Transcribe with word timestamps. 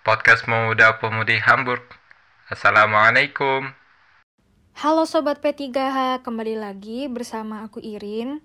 podcast 0.00 0.48
Pemuda 0.48 0.96
Pemudi 0.96 1.36
Hamburg. 1.36 1.84
Assalamualaikum. 2.48 3.68
Halo 4.80 5.04
Sobat 5.04 5.44
P3H, 5.44 6.24
kembali 6.24 6.56
lagi 6.56 7.04
bersama 7.12 7.68
aku 7.68 7.84
Irin. 7.84 8.40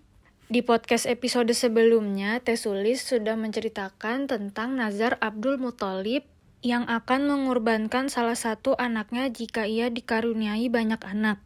Di 0.51 0.59
podcast 0.59 1.07
episode 1.07 1.55
sebelumnya, 1.55 2.43
Tesulis 2.43 3.07
sudah 3.07 3.39
menceritakan 3.39 4.27
tentang 4.27 4.75
Nazar 4.75 5.15
Abdul 5.23 5.55
Muthalib 5.55 6.27
yang 6.59 6.91
akan 6.91 7.23
mengorbankan 7.23 8.11
salah 8.11 8.35
satu 8.35 8.75
anaknya 8.75 9.31
jika 9.31 9.63
ia 9.63 9.87
dikaruniai 9.87 10.67
banyak 10.67 10.99
anak. 11.07 11.39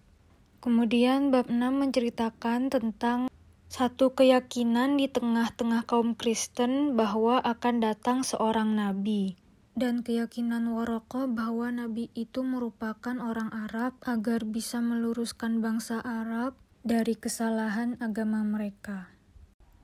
Kemudian 0.57 1.29
bab 1.29 1.53
6 1.53 1.61
menceritakan 1.69 2.73
tentang 2.73 3.29
satu 3.69 4.17
keyakinan 4.17 4.97
di 4.97 5.05
tengah-tengah 5.05 5.85
kaum 5.85 6.17
Kristen 6.17 6.97
bahwa 6.97 7.37
akan 7.45 7.85
datang 7.85 8.25
seorang 8.25 8.73
nabi 8.73 9.37
dan 9.79 10.03
keyakinan 10.03 10.67
Waroko 10.75 11.31
bahwa 11.31 11.71
nabi 11.71 12.11
itu 12.11 12.43
merupakan 12.43 13.15
orang 13.15 13.47
Arab 13.55 13.95
agar 14.03 14.43
bisa 14.43 14.83
meluruskan 14.83 15.63
bangsa 15.63 16.03
Arab 16.03 16.59
dari 16.83 17.15
kesalahan 17.15 17.95
agama 18.03 18.43
mereka. 18.43 19.07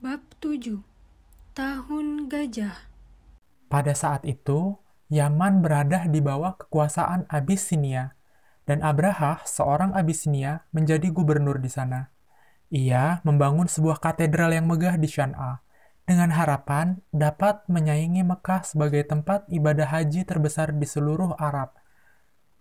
Bab 0.04 0.20
7 0.44 0.84
Tahun 1.56 2.28
Gajah 2.28 2.76
Pada 3.72 3.96
saat 3.96 4.28
itu, 4.28 4.76
Yaman 5.08 5.64
berada 5.64 6.04
di 6.04 6.20
bawah 6.20 6.60
kekuasaan 6.60 7.24
Abyssinia 7.32 8.12
dan 8.68 8.84
Abraha, 8.84 9.40
seorang 9.48 9.96
Abisinia, 9.96 10.68
menjadi 10.76 11.08
gubernur 11.08 11.56
di 11.56 11.72
sana. 11.72 12.12
Ia 12.68 13.24
membangun 13.24 13.70
sebuah 13.70 14.02
katedral 14.02 14.52
yang 14.52 14.68
megah 14.68 15.00
di 15.00 15.08
Shan'a, 15.08 15.64
dengan 16.06 16.30
harapan 16.30 17.02
dapat 17.10 17.66
menyaingi 17.66 18.22
Mekah 18.22 18.62
sebagai 18.62 19.02
tempat 19.02 19.42
ibadah 19.50 19.90
haji 19.90 20.22
terbesar 20.22 20.70
di 20.70 20.86
seluruh 20.86 21.34
Arab. 21.34 21.74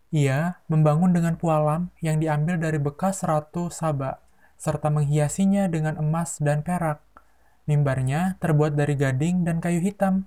Ia 0.09 0.65
membangun 0.65 1.13
dengan 1.13 1.37
pualam 1.37 1.93
yang 2.01 2.17
diambil 2.17 2.57
dari 2.57 2.81
bekas 2.81 3.21
ratu 3.21 3.69
Saba, 3.69 4.17
serta 4.57 4.89
menghiasinya 4.89 5.69
dengan 5.69 6.01
emas 6.01 6.41
dan 6.41 6.65
perak. 6.65 7.05
Mimbarnya 7.69 8.41
terbuat 8.41 8.73
dari 8.73 8.97
gading 8.97 9.45
dan 9.45 9.61
kayu 9.61 9.81
hitam. 9.81 10.25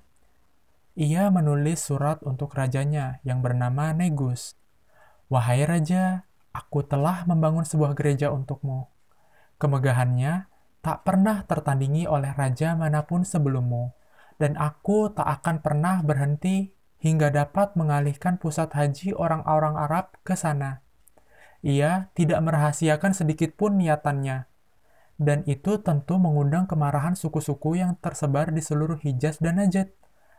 Ia 0.99 1.31
menulis 1.31 1.83
surat 1.83 2.23
untuk 2.27 2.55
rajanya 2.55 3.23
yang 3.23 3.43
bernama 3.43 3.95
Negus. 3.95 4.59
Wahai 5.31 5.63
raja, 5.67 6.27
aku 6.51 6.83
telah 6.83 7.23
membangun 7.27 7.63
sebuah 7.63 7.95
gereja 7.95 8.35
untukmu. 8.35 8.91
Kemegahannya 9.63 10.51
tak 10.89 11.05
pernah 11.05 11.45
tertandingi 11.45 12.09
oleh 12.09 12.33
raja 12.33 12.73
mana 12.73 13.05
pun 13.05 13.21
sebelummu, 13.21 13.93
dan 14.41 14.57
aku 14.57 15.13
tak 15.13 15.29
akan 15.29 15.61
pernah 15.61 16.01
berhenti 16.01 16.73
hingga 16.97 17.29
dapat 17.29 17.77
mengalihkan 17.77 18.41
pusat 18.41 18.73
haji 18.73 19.13
orang-orang 19.13 19.77
Arab 19.77 20.17
ke 20.25 20.33
sana. 20.33 20.81
Ia 21.61 22.09
tidak 22.17 22.41
merahasiakan 22.41 23.13
sedikit 23.13 23.53
pun 23.61 23.77
niatannya, 23.77 24.49
dan 25.21 25.45
itu 25.45 25.77
tentu 25.85 26.17
mengundang 26.17 26.65
kemarahan 26.65 27.13
suku-suku 27.13 27.77
yang 27.77 28.01
tersebar 28.01 28.49
di 28.49 28.65
seluruh 28.65 28.97
Hijaz 28.97 29.45
dan 29.45 29.61
Najd. 29.61 29.93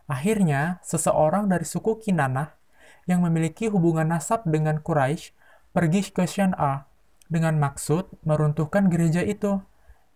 Akhirnya, 0.10 0.82
seseorang 0.82 1.46
dari 1.46 1.70
suku 1.70 2.02
Kinanah 2.02 2.58
yang 3.06 3.22
memiliki 3.22 3.70
hubungan 3.70 4.10
nasab 4.10 4.50
dengan 4.50 4.82
Quraisy 4.82 5.30
pergi 5.78 6.10
ke 6.10 6.26
Syan'a 6.26 6.90
dengan 7.30 7.62
maksud 7.62 8.26
meruntuhkan 8.26 8.90
gereja 8.90 9.22
itu. 9.22 9.62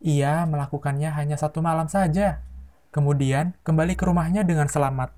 Ia 0.03 0.43
melakukannya 0.43 1.15
hanya 1.15 1.39
satu 1.39 1.63
malam 1.63 1.87
saja, 1.87 2.43
kemudian 2.91 3.55
kembali 3.63 3.95
ke 3.95 4.03
rumahnya 4.03 4.43
dengan 4.43 4.67
selamat. 4.67 5.15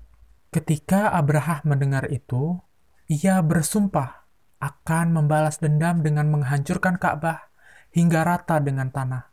Ketika 0.54 1.10
Abraha 1.10 1.60
mendengar 1.66 2.06
itu, 2.08 2.62
ia 3.10 3.42
bersumpah 3.42 4.24
akan 4.62 5.10
membalas 5.10 5.58
dendam 5.58 6.00
dengan 6.06 6.30
menghancurkan 6.30 6.96
Ka'bah 7.02 7.50
hingga 7.90 8.22
rata 8.22 8.62
dengan 8.62 8.94
tanah. 8.94 9.28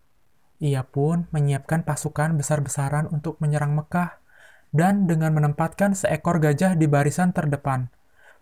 Ia 0.58 0.82
pun 0.82 1.30
menyiapkan 1.30 1.86
pasukan 1.86 2.34
besar-besaran 2.34 3.08
untuk 3.14 3.38
menyerang 3.38 3.78
Mekah 3.78 4.18
dan 4.74 5.06
dengan 5.06 5.38
menempatkan 5.38 5.94
seekor 5.94 6.42
gajah 6.42 6.74
di 6.74 6.90
barisan 6.90 7.30
terdepan– 7.30 7.88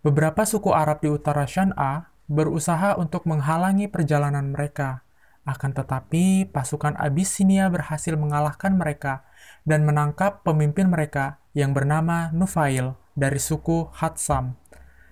Beberapa 0.01 0.49
suku 0.49 0.73
Arab 0.73 1.05
di 1.05 1.13
utara 1.13 1.45
Shan'a 1.45 2.09
berusaha 2.25 2.97
untuk 2.97 3.29
menghalangi 3.29 3.85
perjalanan 3.85 4.49
mereka. 4.49 5.05
Akan 5.41 5.73
tetapi, 5.73 6.45
pasukan 6.49 6.93
Abyssinia 6.97 7.65
berhasil 7.73 8.13
mengalahkan 8.13 8.77
mereka 8.77 9.25
dan 9.65 9.85
menangkap 9.85 10.45
pemimpin 10.45 10.89
mereka 10.89 11.41
yang 11.57 11.73
bernama 11.73 12.29
Nufail 12.29 12.93
dari 13.17 13.41
suku 13.41 13.89
Hatsam. 13.91 14.55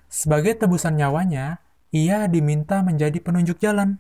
Sebagai 0.10 0.58
tebusan 0.58 0.98
nyawanya, 0.98 1.62
ia 1.90 2.30
diminta 2.30 2.86
menjadi 2.86 3.18
penunjuk 3.18 3.58
jalan. 3.58 3.98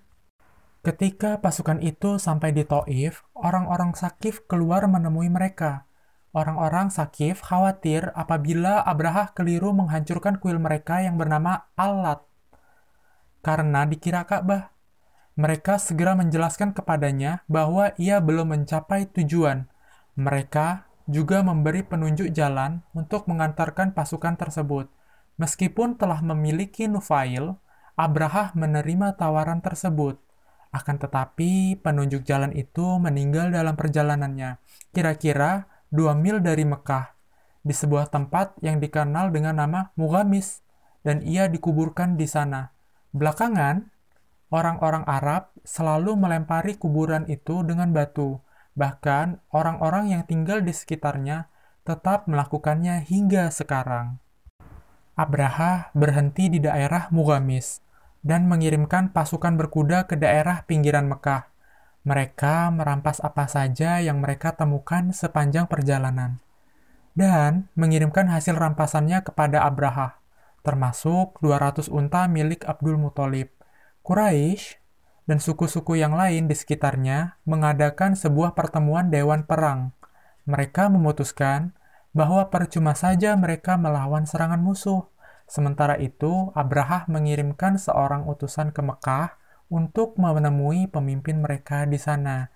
Ketika 0.85 1.41
pasukan 1.41 1.81
itu 1.81 2.21
sampai 2.21 2.53
di 2.55 2.63
Taif, 2.63 3.25
orang-orang 3.35 3.97
Sakif 3.97 4.45
keluar 4.45 4.85
menemui 4.85 5.27
mereka. 5.27 5.89
Orang-orang 6.29 6.93
Sakif 6.93 7.41
khawatir 7.41 8.13
apabila 8.13 8.85
Abraha 8.85 9.33
keliru 9.33 9.73
menghancurkan 9.73 10.37
kuil 10.37 10.61
mereka 10.61 11.01
yang 11.01 11.17
bernama 11.17 11.67
Alat 11.73 12.29
karena 13.39 13.87
dikira 13.87 14.27
Ka'bah. 14.27 14.71
Mereka 15.39 15.79
segera 15.79 16.19
menjelaskan 16.19 16.75
kepadanya 16.75 17.47
bahwa 17.47 17.95
ia 17.95 18.19
belum 18.19 18.51
mencapai 18.51 19.07
tujuan. 19.15 19.71
Mereka 20.19 20.83
juga 21.07 21.39
memberi 21.39 21.87
penunjuk 21.87 22.35
jalan 22.35 22.83
untuk 22.91 23.23
mengantarkan 23.31 23.95
pasukan 23.95 24.35
tersebut. 24.35 24.91
Meskipun 25.39 25.95
telah 25.95 26.19
memiliki 26.19 26.91
Nufail, 26.91 27.55
Abraha 27.95 28.51
menerima 28.51 29.15
tawaran 29.15 29.63
tersebut. 29.63 30.19
Akan 30.75 30.99
tetapi, 30.99 31.79
penunjuk 31.79 32.27
jalan 32.27 32.51
itu 32.51 32.99
meninggal 32.99 33.55
dalam 33.55 33.79
perjalanannya. 33.79 34.59
Kira-kira 34.91 35.71
dua 35.87 36.19
mil 36.19 36.43
dari 36.43 36.67
Mekah, 36.67 37.15
di 37.63 37.71
sebuah 37.71 38.11
tempat 38.11 38.59
yang 38.59 38.83
dikenal 38.83 39.31
dengan 39.31 39.63
nama 39.63 39.95
Mugamis, 39.95 40.67
dan 41.07 41.23
ia 41.23 41.47
dikuburkan 41.47 42.19
di 42.19 42.27
sana. 42.27 42.75
Belakangan, 43.15 43.87
orang-orang 44.49 45.05
Arab 45.05 45.53
selalu 45.65 46.17
melempari 46.17 46.77
kuburan 46.77 47.25
itu 47.29 47.65
dengan 47.65 47.93
batu, 47.93 48.41
bahkan 48.77 49.41
orang-orang 49.53 50.13
yang 50.13 50.23
tinggal 50.25 50.61
di 50.61 50.73
sekitarnya 50.73 51.49
tetap 51.85 52.29
melakukannya 52.29 53.01
hingga 53.05 53.49
sekarang. 53.49 54.21
Abraha 55.17 55.93
berhenti 55.97 56.49
di 56.49 56.59
daerah 56.61 57.09
Mugamis 57.09 57.81
dan 58.21 58.45
mengirimkan 58.45 59.11
pasukan 59.11 59.55
berkuda 59.55 60.07
ke 60.07 60.15
daerah 60.15 60.63
pinggiran 60.63 61.07
Mekah 61.07 61.49
mereka 62.07 62.71
merampas 62.71 63.19
apa 63.19 63.45
saja 63.51 63.99
yang 63.99 64.23
mereka 64.23 64.55
temukan 64.55 65.11
sepanjang 65.11 65.67
perjalanan 65.67 66.39
dan 67.11 67.67
mengirimkan 67.75 68.31
hasil 68.31 68.55
rampasannya 68.55 69.19
kepada 69.19 69.67
Abraha, 69.67 70.15
termasuk 70.63 71.35
200 71.43 71.91
unta 71.91 72.23
milik 72.31 72.63
Abdul 72.63 72.95
Muthalib. 72.95 73.51
Quraisy 74.09 74.81
dan 75.29 75.37
suku-suku 75.37 76.01
yang 76.01 76.17
lain 76.17 76.49
di 76.49 76.57
sekitarnya 76.57 77.37
mengadakan 77.45 78.17
sebuah 78.17 78.57
pertemuan 78.57 79.13
dewan 79.13 79.45
perang. 79.45 79.93
Mereka 80.49 80.89
memutuskan 80.89 81.77
bahwa 82.09 82.49
percuma 82.49 82.97
saja 82.97 83.37
mereka 83.37 83.77
melawan 83.77 84.25
serangan 84.25 84.57
musuh. 84.57 85.05
Sementara 85.45 85.93
itu, 86.01 86.49
Abraha 86.57 87.05
mengirimkan 87.05 87.77
seorang 87.77 88.25
utusan 88.25 88.73
ke 88.73 88.81
Mekah 88.81 89.37
untuk 89.69 90.17
menemui 90.17 90.89
pemimpin 90.89 91.45
mereka 91.45 91.85
di 91.85 92.01
sana. 92.01 92.49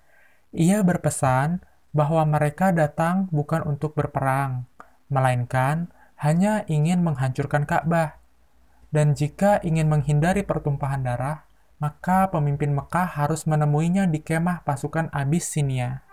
Ia 0.50 0.82
berpesan 0.82 1.62
bahwa 1.94 2.26
mereka 2.26 2.74
datang 2.74 3.30
bukan 3.30 3.62
untuk 3.62 3.94
berperang, 3.94 4.66
melainkan 5.06 5.86
hanya 6.18 6.66
ingin 6.66 7.06
menghancurkan 7.06 7.62
Ka'bah. 7.62 8.23
Dan 8.94 9.18
jika 9.18 9.58
ingin 9.66 9.90
menghindari 9.90 10.46
pertumpahan 10.46 11.02
darah, 11.02 11.50
maka 11.82 12.30
pemimpin 12.30 12.70
Mekah 12.70 13.18
harus 13.18 13.42
menemuinya 13.42 14.06
di 14.06 14.22
kemah 14.22 14.62
pasukan 14.62 15.10
Abyssinia. 15.10 16.06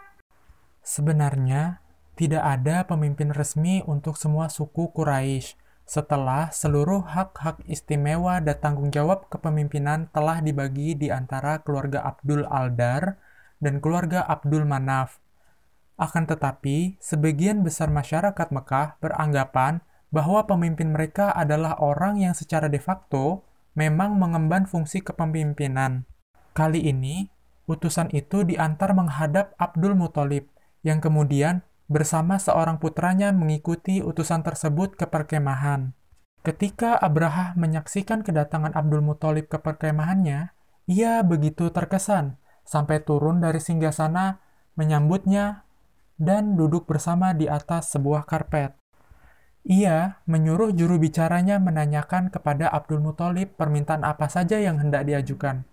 Sebenarnya, 0.82 1.78
tidak 2.18 2.42
ada 2.42 2.82
pemimpin 2.90 3.30
resmi 3.30 3.86
untuk 3.86 4.18
semua 4.18 4.50
suku 4.50 4.90
Quraisy, 4.98 5.54
setelah 5.86 6.50
seluruh 6.50 7.06
hak-hak 7.06 7.62
istimewa 7.70 8.42
dan 8.42 8.58
tanggung 8.58 8.90
jawab 8.90 9.30
kepemimpinan 9.30 10.10
telah 10.10 10.42
dibagi 10.42 10.98
di 10.98 11.14
antara 11.14 11.62
keluarga 11.62 12.02
Abdul 12.02 12.50
Aldar 12.50 13.22
dan 13.62 13.78
keluarga 13.78 14.26
Abdul 14.26 14.66
Manaf. 14.66 15.22
Akan 16.02 16.26
tetapi, 16.26 16.98
sebagian 16.98 17.62
besar 17.62 17.94
masyarakat 17.94 18.50
Mekah 18.50 18.98
beranggapan 18.98 19.86
bahwa 20.12 20.44
pemimpin 20.44 20.92
mereka 20.92 21.32
adalah 21.32 21.80
orang 21.80 22.20
yang 22.20 22.36
secara 22.36 22.68
de 22.68 22.78
facto 22.78 23.48
memang 23.74 24.20
mengemban 24.20 24.68
fungsi 24.68 25.00
kepemimpinan. 25.00 26.04
Kali 26.52 26.84
ini, 26.84 27.32
utusan 27.72 28.12
itu 28.12 28.44
diantar 28.44 28.92
menghadap 28.92 29.56
Abdul 29.56 29.96
Muthalib, 29.96 30.52
yang 30.84 31.00
kemudian 31.00 31.64
bersama 31.88 32.40
seorang 32.40 32.80
putranya 32.80 33.32
mengikuti 33.32 34.04
utusan 34.04 34.44
tersebut 34.44 35.00
ke 35.00 35.08
perkemahan. 35.08 35.96
Ketika 36.42 36.98
Abraha 36.98 37.54
menyaksikan 37.56 38.26
kedatangan 38.26 38.76
Abdul 38.76 39.06
Muthalib 39.06 39.48
ke 39.48 39.62
perkemahannya, 39.62 40.52
ia 40.90 41.14
begitu 41.24 41.70
terkesan 41.70 42.42
sampai 42.66 43.00
turun 43.06 43.40
dari 43.40 43.62
singgasana 43.62 44.42
menyambutnya 44.74 45.64
dan 46.18 46.58
duduk 46.58 46.90
bersama 46.90 47.38
di 47.38 47.46
atas 47.46 47.94
sebuah 47.94 48.26
karpet. 48.26 48.81
Ia 49.62 50.18
menyuruh 50.26 50.74
juru 50.74 50.98
bicaranya 50.98 51.62
menanyakan 51.62 52.34
kepada 52.34 52.66
Abdul 52.70 52.98
Muthalib 52.98 53.54
permintaan 53.62 54.02
apa 54.02 54.26
saja 54.26 54.58
yang 54.58 54.82
hendak 54.82 55.06
diajukan. 55.06 55.70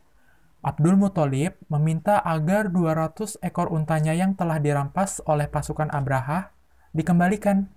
Abdul 0.61 1.01
Muthalib 1.01 1.57
meminta 1.73 2.21
agar 2.21 2.69
200 2.69 3.41
ekor 3.41 3.73
untanya 3.73 4.13
yang 4.13 4.37
telah 4.37 4.61
dirampas 4.61 5.25
oleh 5.25 5.49
pasukan 5.49 5.89
Abraha 5.89 6.53
dikembalikan. 6.93 7.71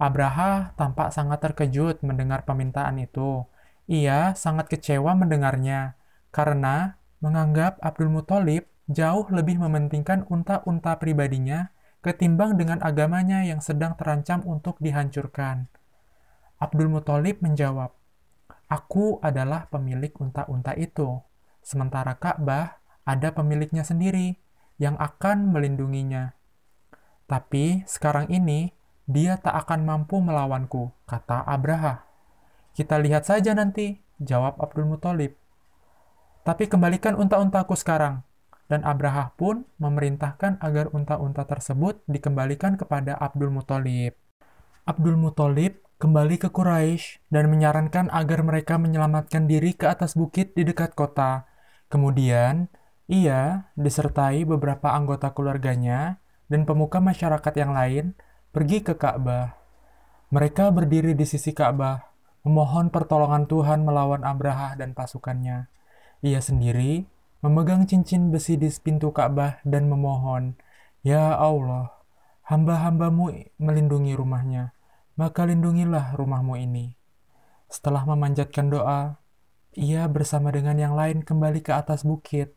Abraha 0.00 0.74
tampak 0.74 1.14
sangat 1.14 1.38
terkejut 1.44 2.02
mendengar 2.02 2.42
permintaan 2.42 2.98
itu. 2.98 3.46
Ia 3.86 4.32
sangat 4.34 4.72
kecewa 4.72 5.14
mendengarnya, 5.14 5.94
karena 6.34 6.98
menganggap 7.22 7.78
Abdul 7.84 8.10
Muthalib 8.10 8.66
jauh 8.90 9.28
lebih 9.30 9.60
mementingkan 9.60 10.26
unta-unta 10.26 10.96
pribadinya 10.98 11.70
ketimbang 12.04 12.60
dengan 12.60 12.84
agamanya 12.84 13.40
yang 13.48 13.64
sedang 13.64 13.96
terancam 13.96 14.44
untuk 14.44 14.76
dihancurkan. 14.84 15.72
Abdul 16.60 16.92
Muthalib 16.92 17.40
menjawab, 17.40 17.96
Aku 18.68 19.24
adalah 19.24 19.72
pemilik 19.72 20.12
unta-unta 20.20 20.76
itu, 20.76 21.20
sementara 21.64 22.16
Ka'bah 22.20 22.80
ada 23.08 23.32
pemiliknya 23.32 23.84
sendiri 23.84 24.36
yang 24.76 25.00
akan 25.00 25.48
melindunginya. 25.48 26.36
Tapi 27.24 27.88
sekarang 27.88 28.28
ini 28.28 28.76
dia 29.08 29.40
tak 29.40 29.64
akan 29.64 29.84
mampu 29.84 30.20
melawanku, 30.20 30.92
kata 31.08 31.44
Abraha. 31.44 32.04
Kita 32.76 33.00
lihat 33.00 33.28
saja 33.28 33.52
nanti, 33.56 34.00
jawab 34.20 34.60
Abdul 34.60 34.88
Muthalib. 34.88 35.36
Tapi 36.44 36.68
kembalikan 36.68 37.16
unta-untaku 37.16 37.72
sekarang. 37.76 38.20
Dan 38.74 38.82
Abraha 38.82 39.30
pun 39.38 39.62
memerintahkan 39.78 40.58
agar 40.58 40.90
unta-unta 40.90 41.46
tersebut 41.46 42.02
dikembalikan 42.10 42.74
kepada 42.74 43.14
Abdul 43.14 43.54
Muthalib. 43.54 44.18
Abdul 44.82 45.14
Muthalib 45.14 45.78
kembali 46.02 46.42
ke 46.42 46.50
Quraisy 46.50 47.22
dan 47.30 47.54
menyarankan 47.54 48.10
agar 48.10 48.42
mereka 48.42 48.74
menyelamatkan 48.74 49.46
diri 49.46 49.78
ke 49.78 49.86
atas 49.86 50.18
bukit 50.18 50.58
di 50.58 50.66
dekat 50.66 50.98
kota. 50.98 51.46
Kemudian, 51.86 52.66
ia 53.06 53.70
disertai 53.78 54.42
beberapa 54.42 54.90
anggota 54.90 55.30
keluarganya 55.30 56.18
dan 56.50 56.66
pemuka 56.66 56.98
masyarakat 56.98 57.54
yang 57.54 57.78
lain 57.78 58.18
pergi 58.50 58.82
ke 58.82 58.98
Ka'bah. 58.98 59.54
Mereka 60.34 60.74
berdiri 60.74 61.14
di 61.14 61.22
sisi 61.22 61.54
Ka'bah, 61.54 62.10
memohon 62.42 62.90
pertolongan 62.90 63.46
Tuhan 63.46 63.86
melawan 63.86 64.26
Abraha 64.26 64.74
dan 64.74 64.98
pasukannya. 64.98 65.70
Ia 66.26 66.42
sendiri 66.42 67.06
memegang 67.44 67.84
cincin 67.84 68.32
besi 68.32 68.56
di 68.56 68.72
pintu 68.80 69.12
Ka'bah 69.12 69.60
dan 69.68 69.92
memohon, 69.92 70.56
Ya 71.04 71.36
Allah, 71.36 71.92
hamba-hambamu 72.48 73.52
melindungi 73.60 74.16
rumahnya, 74.16 74.72
maka 75.20 75.44
lindungilah 75.44 76.16
rumahmu 76.16 76.56
ini. 76.56 76.96
Setelah 77.68 78.08
memanjatkan 78.08 78.72
doa, 78.72 79.20
ia 79.76 80.08
bersama 80.08 80.48
dengan 80.56 80.80
yang 80.80 80.96
lain 80.96 81.20
kembali 81.20 81.60
ke 81.60 81.76
atas 81.76 82.08
bukit, 82.08 82.56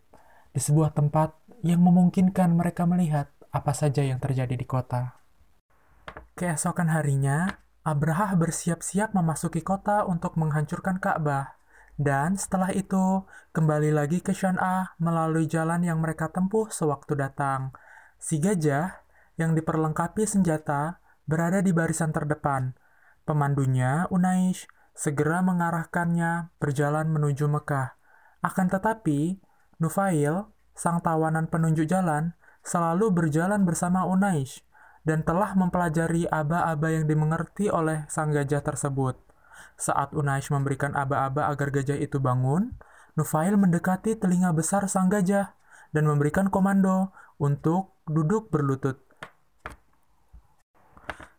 di 0.56 0.64
sebuah 0.64 0.96
tempat 0.96 1.36
yang 1.68 1.84
memungkinkan 1.84 2.56
mereka 2.56 2.88
melihat 2.88 3.28
apa 3.52 3.76
saja 3.76 4.08
yang 4.08 4.24
terjadi 4.24 4.56
di 4.56 4.64
kota. 4.64 5.20
Keesokan 6.40 6.96
harinya, 6.96 7.60
Abraha 7.84 8.40
bersiap-siap 8.40 9.12
memasuki 9.12 9.60
kota 9.60 10.08
untuk 10.08 10.40
menghancurkan 10.40 11.04
Ka'bah. 11.04 11.57
Dan 11.98 12.38
setelah 12.38 12.70
itu, 12.78 13.26
kembali 13.58 13.90
lagi 13.90 14.22
ke 14.22 14.30
Shan'ah 14.30 14.94
melalui 15.02 15.50
jalan 15.50 15.82
yang 15.82 15.98
mereka 15.98 16.30
tempuh 16.30 16.70
sewaktu 16.70 17.18
datang. 17.18 17.74
Si 18.22 18.38
gajah, 18.38 19.02
yang 19.42 19.58
diperlengkapi 19.58 20.26
senjata, 20.30 21.02
berada 21.26 21.66
di 21.66 21.74
barisan 21.74 22.14
terdepan. 22.14 22.78
Pemandunya, 23.26 24.06
Unaish, 24.14 24.70
segera 24.94 25.42
mengarahkannya 25.42 26.54
berjalan 26.62 27.10
menuju 27.10 27.50
Mekah. 27.50 27.98
Akan 28.46 28.70
tetapi, 28.70 29.42
Nufail, 29.82 30.54
sang 30.78 31.02
tawanan 31.02 31.50
penunjuk 31.50 31.90
jalan, 31.90 32.38
selalu 32.62 33.10
berjalan 33.10 33.66
bersama 33.66 34.06
Unaish 34.06 34.62
dan 35.02 35.26
telah 35.26 35.58
mempelajari 35.58 36.30
aba-aba 36.30 36.94
yang 36.94 37.10
dimengerti 37.10 37.74
oleh 37.74 38.06
sang 38.12 38.30
gajah 38.36 38.62
tersebut. 38.62 39.27
Saat 39.78 40.14
Unaish 40.18 40.50
memberikan 40.50 40.98
aba-aba 40.98 41.48
agar 41.52 41.70
gajah 41.70 41.98
itu 41.98 42.18
bangun, 42.18 42.76
Nufail 43.18 43.58
mendekati 43.58 44.14
telinga 44.14 44.54
besar 44.54 44.86
sang 44.86 45.10
gajah 45.10 45.58
dan 45.90 46.06
memberikan 46.06 46.54
komando 46.54 47.10
untuk 47.42 47.98
duduk 48.06 48.54
berlutut. 48.54 49.02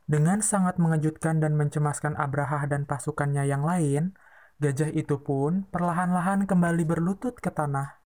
Dengan 0.09 0.43
sangat 0.43 0.81
mengejutkan 0.83 1.39
dan 1.39 1.55
mencemaskan 1.55 2.19
Abraha 2.19 2.67
dan 2.67 2.89
pasukannya 2.89 3.47
yang 3.47 3.63
lain, 3.63 4.17
gajah 4.59 4.91
itu 4.91 5.23
pun 5.23 5.71
perlahan-lahan 5.71 6.51
kembali 6.51 6.83
berlutut 6.83 7.39
ke 7.39 7.53
tanah. 7.53 8.03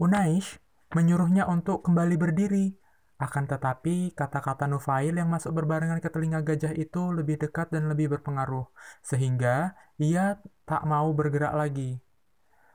Unaish 0.00 0.62
menyuruhnya 0.96 1.44
untuk 1.44 1.84
kembali 1.84 2.16
berdiri 2.16 2.80
akan 3.22 3.46
tetapi, 3.46 4.18
kata-kata 4.18 4.66
Nufail 4.66 5.14
yang 5.14 5.30
masuk 5.30 5.54
berbarengan 5.54 6.02
ke 6.02 6.10
telinga 6.10 6.42
gajah 6.42 6.74
itu 6.74 7.14
lebih 7.14 7.38
dekat 7.38 7.70
dan 7.70 7.86
lebih 7.86 8.10
berpengaruh, 8.18 8.66
sehingga 8.98 9.78
ia 10.02 10.42
tak 10.66 10.82
mau 10.90 11.06
bergerak 11.14 11.54
lagi. 11.54 12.02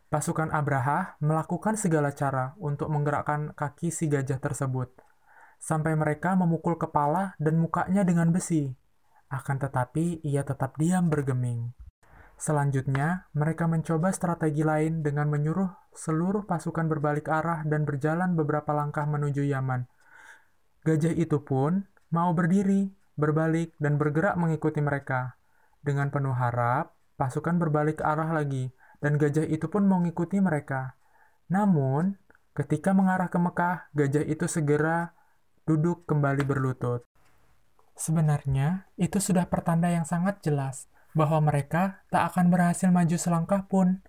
Pasukan 0.08 0.48
Abraha 0.56 1.20
melakukan 1.20 1.76
segala 1.76 2.16
cara 2.16 2.56
untuk 2.64 2.88
menggerakkan 2.88 3.52
kaki 3.60 3.92
si 3.92 4.08
gajah 4.08 4.40
tersebut, 4.40 4.88
sampai 5.60 6.00
mereka 6.00 6.32
memukul 6.40 6.80
kepala 6.80 7.36
dan 7.44 7.60
mukanya 7.60 8.08
dengan 8.08 8.32
besi. 8.32 8.72
Akan 9.28 9.60
tetapi, 9.60 10.24
ia 10.24 10.48
tetap 10.48 10.80
diam 10.80 11.12
bergeming. 11.12 11.76
Selanjutnya, 12.40 13.28
mereka 13.36 13.68
mencoba 13.68 14.16
strategi 14.16 14.64
lain 14.64 15.04
dengan 15.04 15.28
menyuruh 15.28 15.92
seluruh 15.92 16.48
pasukan 16.48 16.88
berbalik 16.88 17.28
arah 17.28 17.68
dan 17.68 17.84
berjalan 17.84 18.40
beberapa 18.40 18.72
langkah 18.72 19.04
menuju 19.04 19.44
Yaman– 19.44 19.84
Gajah 20.88 21.12
itu 21.20 21.44
pun 21.44 21.84
mau 22.16 22.32
berdiri, 22.32 22.96
berbalik, 23.20 23.76
dan 23.76 24.00
bergerak 24.00 24.40
mengikuti 24.40 24.80
mereka. 24.80 25.36
Dengan 25.84 26.08
penuh 26.08 26.32
harap, 26.32 26.96
pasukan 27.20 27.60
berbalik 27.60 28.00
ke 28.00 28.08
arah 28.08 28.32
lagi, 28.32 28.72
dan 29.04 29.20
gajah 29.20 29.44
itu 29.44 29.68
pun 29.68 29.84
mengikuti 29.84 30.40
mereka. 30.40 30.96
Namun, 31.52 32.16
ketika 32.56 32.96
mengarah 32.96 33.28
ke 33.28 33.36
Mekah, 33.36 33.92
gajah 33.92 34.24
itu 34.24 34.48
segera 34.48 35.12
duduk 35.68 36.08
kembali 36.08 36.48
berlutut. 36.48 37.04
Sebenarnya, 38.00 38.88
itu 38.96 39.20
sudah 39.20 39.44
pertanda 39.52 39.92
yang 39.92 40.08
sangat 40.08 40.40
jelas 40.40 40.88
bahwa 41.12 41.52
mereka 41.52 42.00
tak 42.08 42.32
akan 42.32 42.48
berhasil 42.48 42.88
maju 42.88 43.20
selangkah 43.20 43.68
pun. 43.68 44.00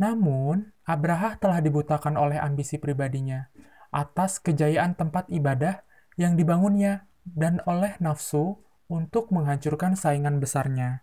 Namun, 0.00 0.72
Abraha 0.88 1.36
telah 1.36 1.60
dibutakan 1.60 2.16
oleh 2.16 2.40
ambisi 2.40 2.80
pribadinya 2.80 3.52
atas 3.92 4.40
kejayaan 4.40 4.96
tempat 4.96 5.28
ibadah 5.28 5.84
yang 6.20 6.38
dibangunnya 6.38 7.08
dan 7.24 7.58
oleh 7.64 7.96
nafsu 7.98 8.60
untuk 8.86 9.32
menghancurkan 9.32 9.96
saingan 9.96 10.38
besarnya. 10.38 11.02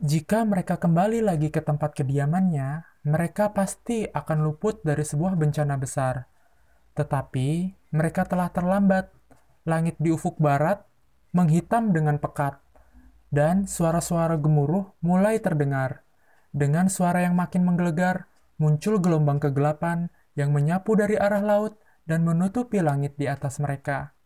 Jika 0.00 0.48
mereka 0.48 0.80
kembali 0.80 1.20
lagi 1.20 1.52
ke 1.52 1.60
tempat 1.60 1.92
kediamannya, 1.92 2.84
mereka 3.04 3.52
pasti 3.52 4.08
akan 4.08 4.48
luput 4.48 4.80
dari 4.80 5.04
sebuah 5.04 5.36
bencana 5.36 5.76
besar. 5.76 6.24
Tetapi 6.96 7.48
mereka 7.92 8.24
telah 8.24 8.48
terlambat. 8.48 9.12
Langit 9.68 10.00
di 10.00 10.08
ufuk 10.08 10.40
barat 10.40 10.80
menghitam 11.30 11.94
dengan 11.94 12.18
pekat, 12.18 12.58
dan 13.30 13.68
suara-suara 13.70 14.34
gemuruh 14.40 14.98
mulai 15.04 15.38
terdengar. 15.38 16.02
Dengan 16.50 16.90
suara 16.90 17.22
yang 17.22 17.38
makin 17.38 17.62
menggelegar, 17.62 18.26
muncul 18.58 18.98
gelombang 18.98 19.38
kegelapan 19.38 20.10
yang 20.34 20.50
menyapu 20.50 20.98
dari 20.98 21.14
arah 21.14 21.44
laut 21.44 21.78
dan 22.08 22.26
menutupi 22.26 22.82
langit 22.82 23.14
di 23.14 23.30
atas 23.30 23.62
mereka. 23.62 24.18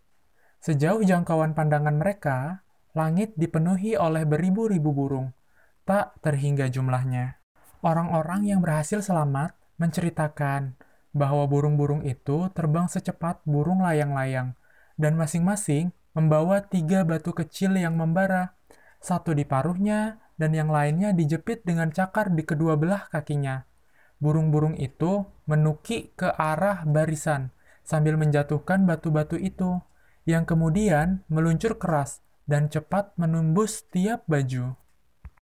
Sejauh 0.64 1.04
jangkauan 1.04 1.52
pandangan 1.52 1.92
mereka, 1.92 2.64
langit 2.96 3.36
dipenuhi 3.36 4.00
oleh 4.00 4.24
beribu-ribu 4.24 4.96
burung, 4.96 5.36
tak 5.84 6.16
terhingga 6.24 6.72
jumlahnya. 6.72 7.36
Orang-orang 7.84 8.48
yang 8.48 8.64
berhasil 8.64 9.04
selamat 9.04 9.52
menceritakan 9.76 10.72
bahwa 11.12 11.44
burung-burung 11.44 12.00
itu 12.08 12.48
terbang 12.56 12.88
secepat 12.88 13.44
burung 13.44 13.84
layang-layang, 13.84 14.56
dan 14.96 15.20
masing-masing 15.20 15.92
membawa 16.16 16.64
tiga 16.64 17.04
batu 17.04 17.36
kecil 17.36 17.76
yang 17.76 18.00
membara, 18.00 18.56
satu 19.04 19.36
di 19.36 19.44
paruhnya 19.44 20.16
dan 20.40 20.56
yang 20.56 20.72
lainnya 20.72 21.12
dijepit 21.12 21.68
dengan 21.68 21.92
cakar 21.92 22.32
di 22.32 22.40
kedua 22.40 22.80
belah 22.80 23.12
kakinya. 23.12 23.68
Burung-burung 24.16 24.80
itu 24.80 25.28
menukik 25.44 26.16
ke 26.16 26.32
arah 26.32 26.88
barisan 26.88 27.52
sambil 27.84 28.16
menjatuhkan 28.16 28.88
batu-batu 28.88 29.36
itu 29.36 29.84
yang 30.24 30.48
kemudian 30.48 31.24
meluncur 31.28 31.76
keras 31.76 32.24
dan 32.48 32.68
cepat 32.68 33.12
menembus 33.16 33.84
tiap 33.88 34.24
baju. 34.28 34.76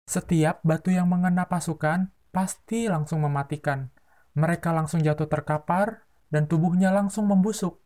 Setiap 0.09 0.61
batu 0.67 0.91
yang 0.91 1.07
mengena 1.07 1.47
pasukan 1.47 2.11
pasti 2.35 2.91
langsung 2.91 3.23
mematikan. 3.23 3.93
Mereka 4.35 4.73
langsung 4.75 5.05
jatuh 5.05 5.29
terkapar 5.29 6.05
dan 6.33 6.49
tubuhnya 6.51 6.91
langsung 6.91 7.29
membusuk. 7.29 7.79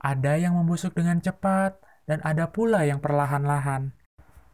Ada 0.00 0.40
yang 0.40 0.56
membusuk 0.56 0.96
dengan 0.96 1.20
cepat 1.20 1.80
dan 2.08 2.20
ada 2.24 2.50
pula 2.50 2.84
yang 2.84 2.98
perlahan-lahan. 2.98 3.92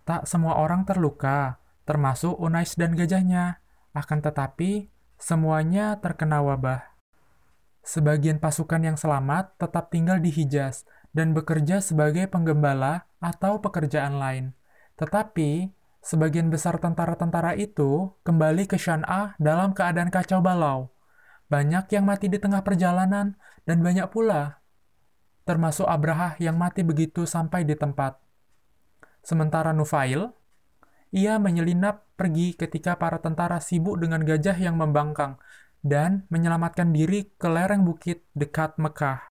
Tak 0.07 0.27
semua 0.31 0.59
orang 0.59 0.87
terluka, 0.87 1.59
termasuk 1.83 2.39
Unais 2.39 2.75
dan 2.79 2.95
gajahnya. 2.95 3.59
Akan 3.91 4.23
tetapi, 4.23 4.91
semuanya 5.19 5.99
terkena 5.99 6.43
wabah. 6.43 6.95
Sebagian 7.87 8.43
pasukan 8.43 8.83
yang 8.83 8.99
selamat 8.99 9.63
tetap 9.63 9.95
tinggal 9.95 10.19
di 10.19 10.35
Hijaz 10.35 10.83
dan 11.17 11.33
bekerja 11.33 11.81
sebagai 11.81 12.29
penggembala 12.29 13.09
atau 13.25 13.57
pekerjaan 13.65 14.21
lain. 14.21 14.53
Tetapi, 15.01 15.73
sebagian 16.05 16.53
besar 16.53 16.77
tentara-tentara 16.77 17.57
itu 17.57 18.13
kembali 18.21 18.69
ke 18.69 18.77
Shan'ah 18.77 19.33
dalam 19.41 19.73
keadaan 19.73 20.13
kacau 20.13 20.45
balau. 20.45 20.93
Banyak 21.49 21.89
yang 21.89 22.05
mati 22.05 22.29
di 22.29 22.37
tengah 22.37 22.61
perjalanan 22.61 23.33
dan 23.65 23.81
banyak 23.81 24.13
pula, 24.13 24.61
termasuk 25.49 25.89
Abraha 25.89 26.37
yang 26.37 26.61
mati 26.61 26.85
begitu 26.85 27.25
sampai 27.25 27.65
di 27.65 27.73
tempat. 27.73 28.21
Sementara 29.25 29.73
Nufail, 29.73 30.37
ia 31.17 31.41
menyelinap 31.41 32.13
pergi 32.19 32.53
ketika 32.53 32.99
para 33.01 33.23
tentara 33.25 33.63
sibuk 33.63 33.97
dengan 33.97 34.21
gajah 34.21 34.59
yang 34.59 34.77
membangkang 34.77 35.41
dan 35.87 36.27
menyelamatkan 36.35 36.91
diri 36.91 37.31
ke 37.39 37.47
lereng 37.47 37.87
bukit 37.87 38.27
dekat 38.35 38.75
Mekah. 38.77 39.31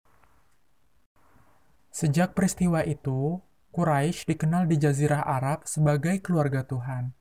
Sejak 1.91 2.39
peristiwa 2.39 2.87
itu, 2.87 3.43
Quraisy 3.75 4.31
dikenal 4.35 4.67
di 4.67 4.79
Jazirah 4.79 5.27
Arab 5.27 5.67
sebagai 5.67 6.23
keluarga 6.23 6.63
Tuhan. 6.63 7.15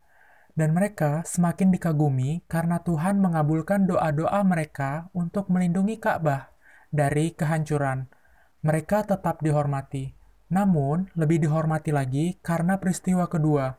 Dan 0.54 0.74
mereka 0.74 1.26
semakin 1.26 1.74
dikagumi 1.74 2.46
karena 2.50 2.82
Tuhan 2.82 3.22
mengabulkan 3.22 3.86
doa-doa 3.86 4.42
mereka 4.46 5.10
untuk 5.14 5.50
melindungi 5.50 5.98
Ka'bah 5.98 6.54
dari 6.90 7.34
kehancuran. 7.34 8.10
Mereka 8.66 9.08
tetap 9.08 9.40
dihormati, 9.40 10.12
namun 10.52 11.08
lebih 11.14 11.40
dihormati 11.46 11.94
lagi 11.94 12.42
karena 12.42 12.82
peristiwa 12.82 13.30
kedua, 13.30 13.78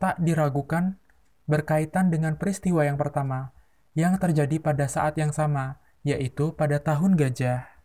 tak 0.00 0.18
diragukan 0.18 0.98
berkaitan 1.46 2.10
dengan 2.10 2.34
peristiwa 2.34 2.82
yang 2.82 2.98
pertama, 2.98 3.54
yang 3.94 4.18
terjadi 4.18 4.58
pada 4.58 4.90
saat 4.90 5.14
yang 5.20 5.30
sama, 5.30 5.78
yaitu 6.02 6.56
pada 6.56 6.82
tahun 6.82 7.14
gajah. 7.14 7.75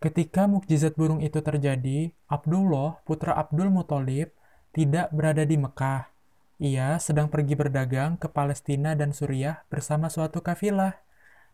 Ketika 0.00 0.48
mukjizat 0.48 0.96
burung 0.96 1.20
itu 1.20 1.44
terjadi, 1.44 2.08
Abdullah, 2.24 3.04
putra 3.04 3.36
Abdul 3.36 3.68
Muthalib, 3.68 4.32
tidak 4.72 5.12
berada 5.12 5.44
di 5.44 5.60
Mekah. 5.60 6.08
Ia 6.56 6.96
sedang 6.96 7.28
pergi 7.28 7.52
berdagang 7.52 8.16
ke 8.16 8.32
Palestina 8.32 8.96
dan 8.96 9.12
Suriah 9.12 9.60
bersama 9.68 10.08
suatu 10.08 10.40
kafilah. 10.40 10.96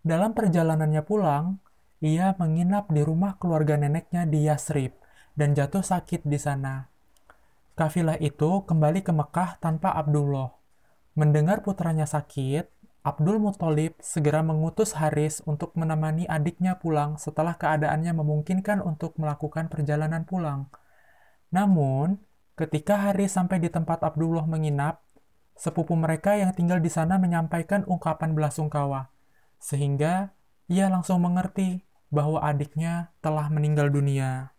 Dalam 0.06 0.30
perjalanannya 0.30 1.02
pulang, 1.02 1.58
ia 1.98 2.38
menginap 2.38 2.86
di 2.94 3.02
rumah 3.02 3.34
keluarga 3.42 3.74
neneknya 3.74 4.22
di 4.30 4.46
Yasrib 4.46 4.94
dan 5.34 5.58
jatuh 5.58 5.82
sakit 5.82 6.22
di 6.22 6.38
sana. 6.38 6.86
Kafilah 7.74 8.14
itu 8.22 8.62
kembali 8.62 9.02
ke 9.02 9.10
Mekah 9.10 9.58
tanpa 9.58 9.90
Abdullah. 9.90 10.54
Mendengar 11.18 11.66
putranya 11.66 12.06
sakit, 12.06 12.68
Abdul 13.06 13.38
Muthalib 13.38 13.94
segera 14.02 14.42
mengutus 14.42 14.98
Haris 14.98 15.38
untuk 15.46 15.78
menemani 15.78 16.26
adiknya 16.26 16.74
pulang 16.82 17.22
setelah 17.22 17.54
keadaannya 17.54 18.10
memungkinkan 18.10 18.82
untuk 18.82 19.14
melakukan 19.14 19.70
perjalanan 19.70 20.26
pulang. 20.26 20.66
Namun, 21.54 22.18
ketika 22.58 22.98
Haris 22.98 23.38
sampai 23.38 23.62
di 23.62 23.70
tempat 23.70 24.02
Abdullah 24.02 24.42
menginap, 24.50 25.06
sepupu 25.54 25.94
mereka 25.94 26.34
yang 26.34 26.50
tinggal 26.50 26.82
di 26.82 26.90
sana 26.90 27.14
menyampaikan 27.22 27.86
ungkapan 27.86 28.34
belasungkawa, 28.34 29.14
sehingga 29.62 30.34
ia 30.66 30.90
langsung 30.90 31.22
mengerti 31.22 31.86
bahwa 32.10 32.42
adiknya 32.42 33.14
telah 33.22 33.46
meninggal 33.54 33.86
dunia. 33.86 34.50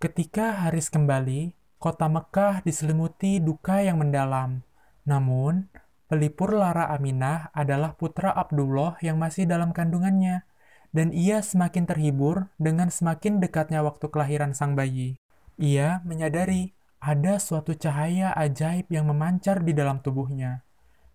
Ketika 0.00 0.56
Haris 0.64 0.88
kembali, 0.88 1.52
kota 1.76 2.08
Mekah 2.08 2.64
diselimuti 2.64 3.44
duka 3.44 3.84
yang 3.84 4.00
mendalam. 4.00 4.64
Namun, 5.04 5.68
Pelipur 6.04 6.52
Lara 6.52 6.92
Aminah 6.92 7.48
adalah 7.56 7.96
putra 7.96 8.28
Abdullah 8.28 9.00
yang 9.00 9.16
masih 9.16 9.48
dalam 9.48 9.72
kandungannya, 9.72 10.44
dan 10.92 11.10
ia 11.10 11.40
semakin 11.40 11.88
terhibur 11.88 12.52
dengan 12.60 12.92
semakin 12.92 13.40
dekatnya 13.40 13.80
waktu 13.80 14.12
kelahiran 14.12 14.52
sang 14.52 14.76
bayi. 14.76 15.16
Ia 15.56 16.04
menyadari 16.04 16.76
ada 17.00 17.40
suatu 17.40 17.72
cahaya 17.72 18.36
ajaib 18.36 18.88
yang 18.92 19.08
memancar 19.08 19.64
di 19.64 19.72
dalam 19.72 20.04
tubuhnya. 20.04 20.64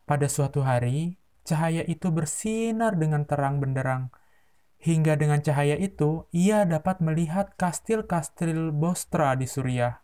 Pada 0.10 0.26
suatu 0.26 0.66
hari, 0.66 1.22
cahaya 1.46 1.86
itu 1.86 2.10
bersinar 2.10 2.98
dengan 2.98 3.30
terang 3.30 3.62
benderang. 3.62 4.10
Hingga 4.80 5.20
dengan 5.20 5.44
cahaya 5.44 5.78
itu, 5.78 6.26
ia 6.34 6.66
dapat 6.66 6.98
melihat 7.04 7.54
kastil-kastil 7.60 8.74
Bostra 8.74 9.38
di 9.38 9.46
Suriah. 9.46 10.02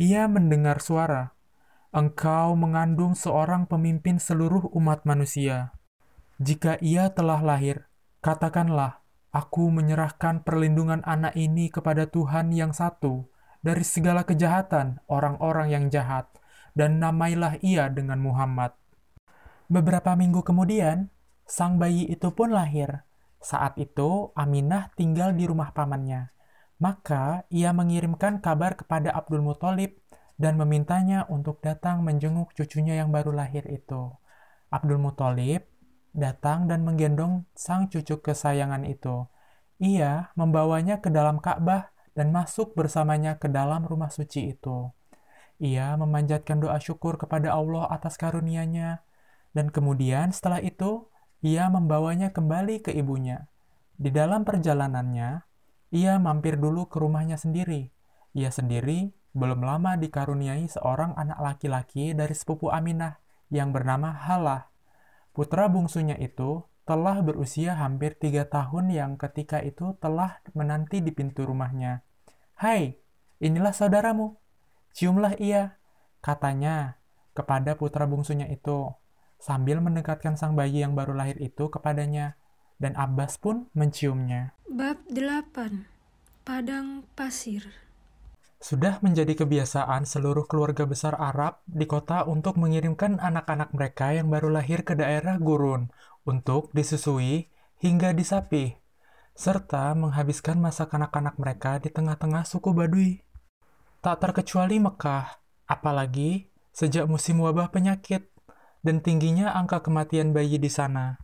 Ia 0.00 0.24
mendengar 0.32 0.80
suara, 0.80 1.36
engkau 1.90 2.54
mengandung 2.54 3.18
seorang 3.18 3.66
pemimpin 3.66 4.22
seluruh 4.22 4.70
umat 4.78 5.02
manusia. 5.02 5.74
Jika 6.38 6.78
ia 6.78 7.10
telah 7.10 7.42
lahir, 7.42 7.90
katakanlah, 8.22 9.02
aku 9.34 9.74
menyerahkan 9.74 10.46
perlindungan 10.46 11.02
anak 11.02 11.34
ini 11.34 11.66
kepada 11.66 12.06
Tuhan 12.06 12.54
yang 12.54 12.70
satu 12.70 13.26
dari 13.60 13.82
segala 13.82 14.22
kejahatan 14.22 15.02
orang-orang 15.10 15.74
yang 15.74 15.84
jahat, 15.90 16.30
dan 16.78 17.02
namailah 17.02 17.58
ia 17.60 17.90
dengan 17.90 18.22
Muhammad. 18.22 18.72
Beberapa 19.66 20.14
minggu 20.14 20.46
kemudian, 20.46 21.10
sang 21.44 21.76
bayi 21.76 22.06
itu 22.08 22.30
pun 22.32 22.54
lahir. 22.54 23.02
Saat 23.42 23.76
itu, 23.82 24.30
Aminah 24.38 24.94
tinggal 24.94 25.34
di 25.34 25.44
rumah 25.44 25.74
pamannya. 25.74 26.32
Maka 26.80 27.44
ia 27.52 27.76
mengirimkan 27.76 28.40
kabar 28.40 28.72
kepada 28.78 29.12
Abdul 29.12 29.44
Muthalib 29.44 29.99
dan 30.40 30.56
memintanya 30.56 31.28
untuk 31.28 31.60
datang 31.60 32.00
menjenguk 32.00 32.56
cucunya 32.56 32.96
yang 32.96 33.12
baru 33.12 33.36
lahir 33.36 33.68
itu. 33.68 34.16
Abdul 34.72 34.96
Muthalib 34.96 35.68
datang 36.16 36.64
dan 36.64 36.80
menggendong 36.80 37.44
sang 37.52 37.92
cucu 37.92 38.24
kesayangan 38.24 38.88
itu. 38.88 39.28
Ia 39.84 40.32
membawanya 40.40 41.04
ke 41.04 41.12
dalam 41.12 41.44
Ka'bah 41.44 41.92
dan 42.16 42.32
masuk 42.32 42.72
bersamanya 42.72 43.36
ke 43.36 43.52
dalam 43.52 43.84
rumah 43.84 44.08
suci 44.08 44.56
itu. 44.56 44.88
Ia 45.60 45.92
memanjatkan 46.00 46.56
doa 46.56 46.80
syukur 46.80 47.20
kepada 47.20 47.52
Allah 47.52 47.84
atas 47.92 48.16
karunia-Nya, 48.16 49.04
dan 49.52 49.68
kemudian 49.68 50.32
setelah 50.32 50.64
itu, 50.64 51.12
ia 51.44 51.68
membawanya 51.68 52.32
kembali 52.32 52.80
ke 52.80 52.96
ibunya. 52.96 53.44
Di 54.00 54.08
dalam 54.08 54.48
perjalanannya, 54.48 55.44
ia 55.92 56.14
mampir 56.16 56.56
dulu 56.56 56.88
ke 56.88 56.96
rumahnya 56.96 57.36
sendiri. 57.36 57.92
Ia 58.32 58.48
sendiri 58.48 59.12
belum 59.30 59.62
lama 59.62 59.94
dikaruniai 59.94 60.66
seorang 60.66 61.14
anak 61.14 61.38
laki-laki 61.38 62.12
dari 62.16 62.34
sepupu 62.34 62.70
Aminah 62.74 63.22
yang 63.50 63.70
bernama 63.70 64.10
Halah. 64.10 64.70
Putra 65.30 65.70
bungsunya 65.70 66.18
itu 66.18 66.66
telah 66.82 67.22
berusia 67.22 67.78
hampir 67.78 68.18
tiga 68.18 68.50
tahun 68.50 68.90
yang 68.90 69.14
ketika 69.14 69.62
itu 69.62 69.94
telah 70.02 70.42
menanti 70.58 70.98
di 70.98 71.14
pintu 71.14 71.46
rumahnya. 71.46 72.02
Hai, 72.58 72.98
inilah 73.38 73.70
saudaramu. 73.70 74.34
Ciumlah 74.90 75.38
ia, 75.38 75.78
katanya 76.18 76.98
kepada 77.30 77.78
putra 77.78 78.10
bungsunya 78.10 78.50
itu, 78.50 78.90
sambil 79.38 79.78
mendekatkan 79.78 80.34
sang 80.34 80.58
bayi 80.58 80.82
yang 80.82 80.98
baru 80.98 81.14
lahir 81.14 81.38
itu 81.38 81.70
kepadanya, 81.70 82.34
dan 82.82 82.98
Abbas 82.98 83.38
pun 83.38 83.70
menciumnya. 83.70 84.58
Bab 84.66 84.98
8 85.06 85.86
Padang 86.42 87.06
Pasir 87.14 87.89
sudah 88.60 89.00
menjadi 89.00 89.40
kebiasaan 89.40 90.04
seluruh 90.04 90.44
keluarga 90.44 90.84
besar 90.84 91.16
Arab 91.16 91.64
di 91.64 91.88
kota 91.88 92.28
untuk 92.28 92.60
mengirimkan 92.60 93.16
anak-anak 93.16 93.72
mereka 93.72 94.12
yang 94.12 94.28
baru 94.28 94.52
lahir 94.52 94.84
ke 94.84 94.92
daerah 94.92 95.40
gurun 95.40 95.88
untuk 96.28 96.68
disusui 96.76 97.48
hingga 97.80 98.12
disapi, 98.12 98.76
serta 99.32 99.96
menghabiskan 99.96 100.60
masa 100.60 100.84
kanak-kanak 100.84 101.40
mereka 101.40 101.80
di 101.80 101.88
tengah-tengah 101.88 102.44
suku 102.44 102.76
Badui. 102.76 103.24
Tak 104.04 104.20
terkecuali 104.20 104.76
Mekah, 104.76 105.40
apalagi 105.64 106.52
sejak 106.76 107.08
musim 107.08 107.40
wabah 107.40 107.72
penyakit 107.72 108.28
dan 108.84 109.00
tingginya 109.00 109.56
angka 109.56 109.80
kematian 109.80 110.36
bayi 110.36 110.60
di 110.60 110.68
sana. 110.68 111.16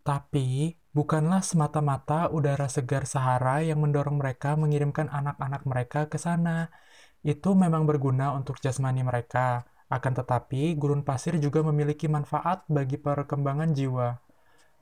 Tapi, 0.00 0.72
Bukanlah 0.96 1.44
semata-mata 1.44 2.32
udara 2.32 2.72
segar 2.72 3.04
Sahara 3.04 3.60
yang 3.60 3.84
mendorong 3.84 4.16
mereka 4.16 4.56
mengirimkan 4.56 5.12
anak-anak 5.12 5.68
mereka 5.68 6.08
ke 6.08 6.16
sana. 6.16 6.72
Itu 7.20 7.52
memang 7.52 7.84
berguna 7.84 8.32
untuk 8.32 8.56
jasmani 8.64 9.04
mereka, 9.04 9.68
akan 9.92 10.12
tetapi 10.24 10.72
gurun 10.80 11.04
pasir 11.04 11.36
juga 11.36 11.60
memiliki 11.60 12.08
manfaat 12.08 12.64
bagi 12.72 12.96
perkembangan 12.96 13.76
jiwa. 13.76 14.16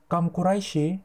Kaum 0.07 0.31
Quraisy 0.31 1.03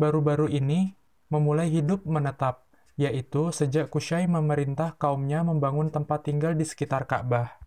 baru-baru 0.00 0.48
ini 0.48 0.96
memulai 1.28 1.68
hidup 1.68 2.08
menetap, 2.08 2.64
yaitu 2.96 3.52
sejak 3.52 3.92
Kushai 3.92 4.24
memerintah 4.24 4.96
kaumnya 4.96 5.44
membangun 5.44 5.92
tempat 5.92 6.24
tinggal 6.24 6.56
di 6.56 6.64
sekitar 6.64 7.04
Ka'bah. 7.04 7.60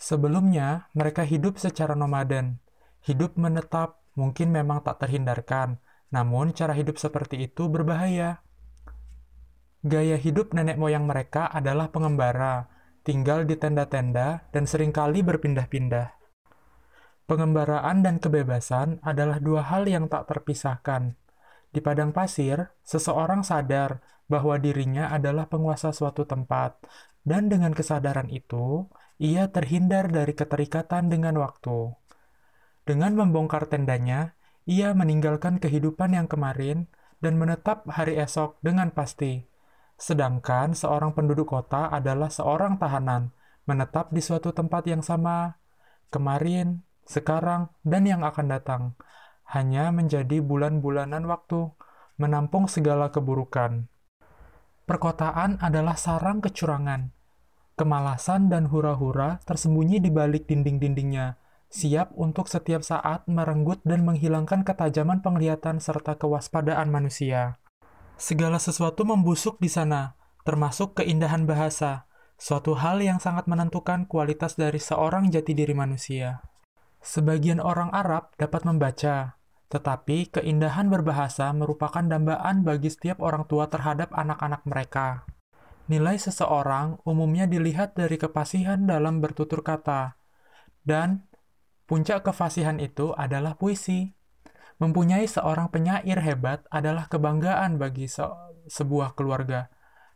Sebelumnya, 0.00 0.88
mereka 0.96 1.20
hidup 1.20 1.60
secara 1.60 1.92
nomaden. 1.92 2.58
Hidup 3.04 3.36
menetap 3.36 4.01
mungkin 4.18 4.52
memang 4.52 4.84
tak 4.84 5.04
terhindarkan, 5.04 5.80
namun 6.12 6.52
cara 6.52 6.76
hidup 6.76 7.00
seperti 7.00 7.48
itu 7.48 7.68
berbahaya. 7.72 8.44
Gaya 9.82 10.14
hidup 10.14 10.54
nenek 10.54 10.78
moyang 10.78 11.08
mereka 11.08 11.50
adalah 11.50 11.90
pengembara, 11.90 12.70
tinggal 13.02 13.42
di 13.42 13.58
tenda-tenda 13.58 14.46
dan 14.54 14.64
sering 14.68 14.94
kali 14.94 15.26
berpindah-pindah. 15.26 16.22
Pengembaraan 17.26 18.04
dan 18.04 18.20
kebebasan 18.22 19.02
adalah 19.02 19.42
dua 19.42 19.66
hal 19.66 19.88
yang 19.88 20.06
tak 20.06 20.30
terpisahkan. 20.30 21.18
Di 21.72 21.80
padang 21.80 22.12
pasir, 22.12 22.70
seseorang 22.84 23.40
sadar 23.40 24.04
bahwa 24.28 24.60
dirinya 24.60 25.08
adalah 25.08 25.48
penguasa 25.48 25.90
suatu 25.90 26.28
tempat, 26.28 26.76
dan 27.24 27.48
dengan 27.48 27.72
kesadaran 27.72 28.28
itu, 28.28 28.86
ia 29.22 29.48
terhindar 29.48 30.10
dari 30.10 30.34
keterikatan 30.34 31.08
dengan 31.08 31.38
waktu. 31.38 31.94
Dengan 32.82 33.14
membongkar 33.14 33.70
tendanya, 33.70 34.34
ia 34.66 34.94
meninggalkan 34.94 35.62
kehidupan 35.62 36.14
yang 36.14 36.26
kemarin 36.26 36.90
dan 37.22 37.38
menetap 37.38 37.86
hari 37.86 38.18
esok 38.18 38.58
dengan 38.62 38.90
pasti. 38.90 39.46
Sedangkan 39.94 40.74
seorang 40.74 41.14
penduduk 41.14 41.54
kota 41.54 41.86
adalah 41.90 42.26
seorang 42.26 42.78
tahanan, 42.82 43.30
menetap 43.70 44.10
di 44.10 44.18
suatu 44.18 44.50
tempat 44.50 44.82
yang 44.90 45.02
sama 45.02 45.62
kemarin, 46.12 46.84
sekarang, 47.08 47.72
dan 47.82 48.04
yang 48.04 48.22
akan 48.22 48.46
datang, 48.52 48.82
hanya 49.48 49.88
menjadi 49.90 50.44
bulan-bulanan 50.44 51.24
waktu, 51.24 51.72
menampung 52.20 52.68
segala 52.68 53.08
keburukan. 53.08 53.88
Perkotaan 54.84 55.56
adalah 55.64 55.96
sarang 55.96 56.44
kecurangan. 56.44 57.10
Kemalasan 57.72 58.52
dan 58.52 58.68
hura-hura 58.68 59.40
tersembunyi 59.48 60.04
di 60.04 60.12
balik 60.12 60.44
dinding-dindingnya, 60.44 61.40
siap 61.72 62.12
untuk 62.12 62.52
setiap 62.52 62.84
saat 62.84 63.24
merenggut 63.24 63.80
dan 63.82 64.04
menghilangkan 64.04 64.60
ketajaman 64.60 65.24
penglihatan 65.24 65.80
serta 65.80 66.20
kewaspadaan 66.20 66.92
manusia. 66.92 67.56
Segala 68.20 68.60
sesuatu 68.60 69.08
membusuk 69.08 69.56
di 69.56 69.72
sana, 69.72 70.14
termasuk 70.44 71.00
keindahan 71.00 71.48
bahasa, 71.48 72.04
suatu 72.36 72.76
hal 72.76 73.00
yang 73.00 73.16
sangat 73.18 73.48
menentukan 73.48 74.04
kualitas 74.04 74.60
dari 74.60 74.78
seorang 74.78 75.32
jati 75.32 75.56
diri 75.56 75.72
manusia. 75.72 76.44
Sebagian 77.00 77.58
orang 77.58 77.90
Arab 77.90 78.30
dapat 78.36 78.62
membaca, 78.68 79.40
tetapi 79.72 80.28
keindahan 80.28 80.92
berbahasa 80.92 81.50
merupakan 81.56 82.04
dambaan 82.04 82.62
bagi 82.62 82.92
setiap 82.92 83.24
orang 83.24 83.48
tua 83.48 83.72
terhadap 83.72 84.12
anak-anak 84.12 84.62
mereka. 84.68 85.24
Nilai 85.88 86.20
seseorang 86.20 87.00
umumnya 87.08 87.48
dilihat 87.48 87.96
dari 87.96 88.20
kefasihan 88.20 88.84
dalam 88.86 89.18
bertutur 89.18 89.64
kata, 89.66 90.20
dan 90.86 91.26
puncak 91.92 92.24
kefasihan 92.24 92.80
itu 92.80 93.12
adalah 93.20 93.52
puisi. 93.60 94.16
Mempunyai 94.80 95.28
seorang 95.28 95.68
penyair 95.68 96.24
hebat 96.24 96.64
adalah 96.72 97.04
kebanggaan 97.12 97.76
bagi 97.76 98.08
se 98.08 98.24
sebuah 98.64 99.12
keluarga, 99.12 99.68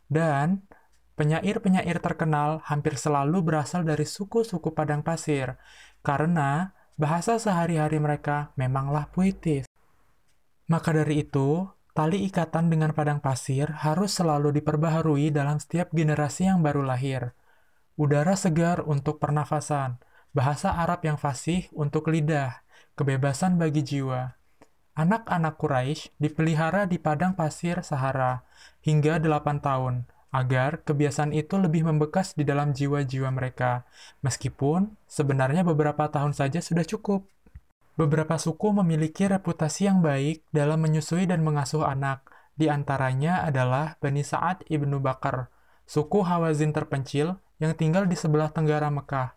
dan 0.09 0.65
penyair-penyair 1.13 2.01
terkenal 2.01 2.65
hampir 2.65 2.97
selalu 2.97 3.45
berasal 3.45 3.85
dari 3.85 4.09
suku-suku 4.09 4.73
padang 4.73 5.05
pasir, 5.05 5.61
karena 6.01 6.73
bahasa 6.97 7.37
sehari-hari 7.37 8.01
mereka 8.01 8.49
memanglah 8.57 9.13
puitis. 9.13 9.69
Maka 10.65 10.89
dari 10.97 11.21
itu, 11.29 11.69
tali 11.93 12.25
ikatan 12.25 12.73
dengan 12.73 12.97
padang 12.97 13.21
pasir 13.21 13.69
harus 13.85 14.17
selalu 14.17 14.49
diperbaharui 14.57 15.29
dalam 15.29 15.61
setiap 15.61 15.93
generasi 15.93 16.49
yang 16.49 16.65
baru 16.65 16.81
lahir. 16.81 17.37
Udara 17.93 18.33
segar 18.33 18.81
untuk 18.81 19.21
pernafasan, 19.21 20.01
bahasa 20.37 20.77
Arab 20.77 21.01
yang 21.01 21.17
fasih 21.17 21.65
untuk 21.73 22.13
lidah, 22.13 22.61
kebebasan 22.93 23.57
bagi 23.57 23.81
jiwa. 23.81 24.37
Anak-anak 24.93 25.57
Quraisy 25.57 26.13
dipelihara 26.21 26.85
di 26.85 27.01
padang 27.01 27.33
pasir 27.33 27.81
Sahara 27.81 28.45
hingga 28.85 29.17
delapan 29.17 29.57
tahun, 29.57 30.05
agar 30.29 30.85
kebiasaan 30.85 31.33
itu 31.33 31.57
lebih 31.57 31.89
membekas 31.89 32.37
di 32.37 32.45
dalam 32.45 32.69
jiwa-jiwa 32.69 33.33
mereka, 33.33 33.89
meskipun 34.21 34.93
sebenarnya 35.09 35.65
beberapa 35.65 36.05
tahun 36.05 36.37
saja 36.37 36.61
sudah 36.61 36.85
cukup. 36.85 37.25
Beberapa 37.97 38.37
suku 38.37 38.77
memiliki 38.77 39.25
reputasi 39.25 39.89
yang 39.89 40.05
baik 40.05 40.45
dalam 40.53 40.85
menyusui 40.85 41.25
dan 41.25 41.41
mengasuh 41.41 41.81
anak, 41.81 42.29
di 42.53 42.69
antaranya 42.69 43.41
adalah 43.41 43.97
Bani 43.97 44.21
Sa'ad 44.21 44.69
ibnu 44.69 45.01
Bakar, 45.01 45.49
suku 45.89 46.21
Hawazin 46.21 46.77
terpencil 46.77 47.41
yang 47.57 47.73
tinggal 47.73 48.05
di 48.05 48.13
sebelah 48.13 48.53
tenggara 48.53 48.93
Mekah. 48.93 49.36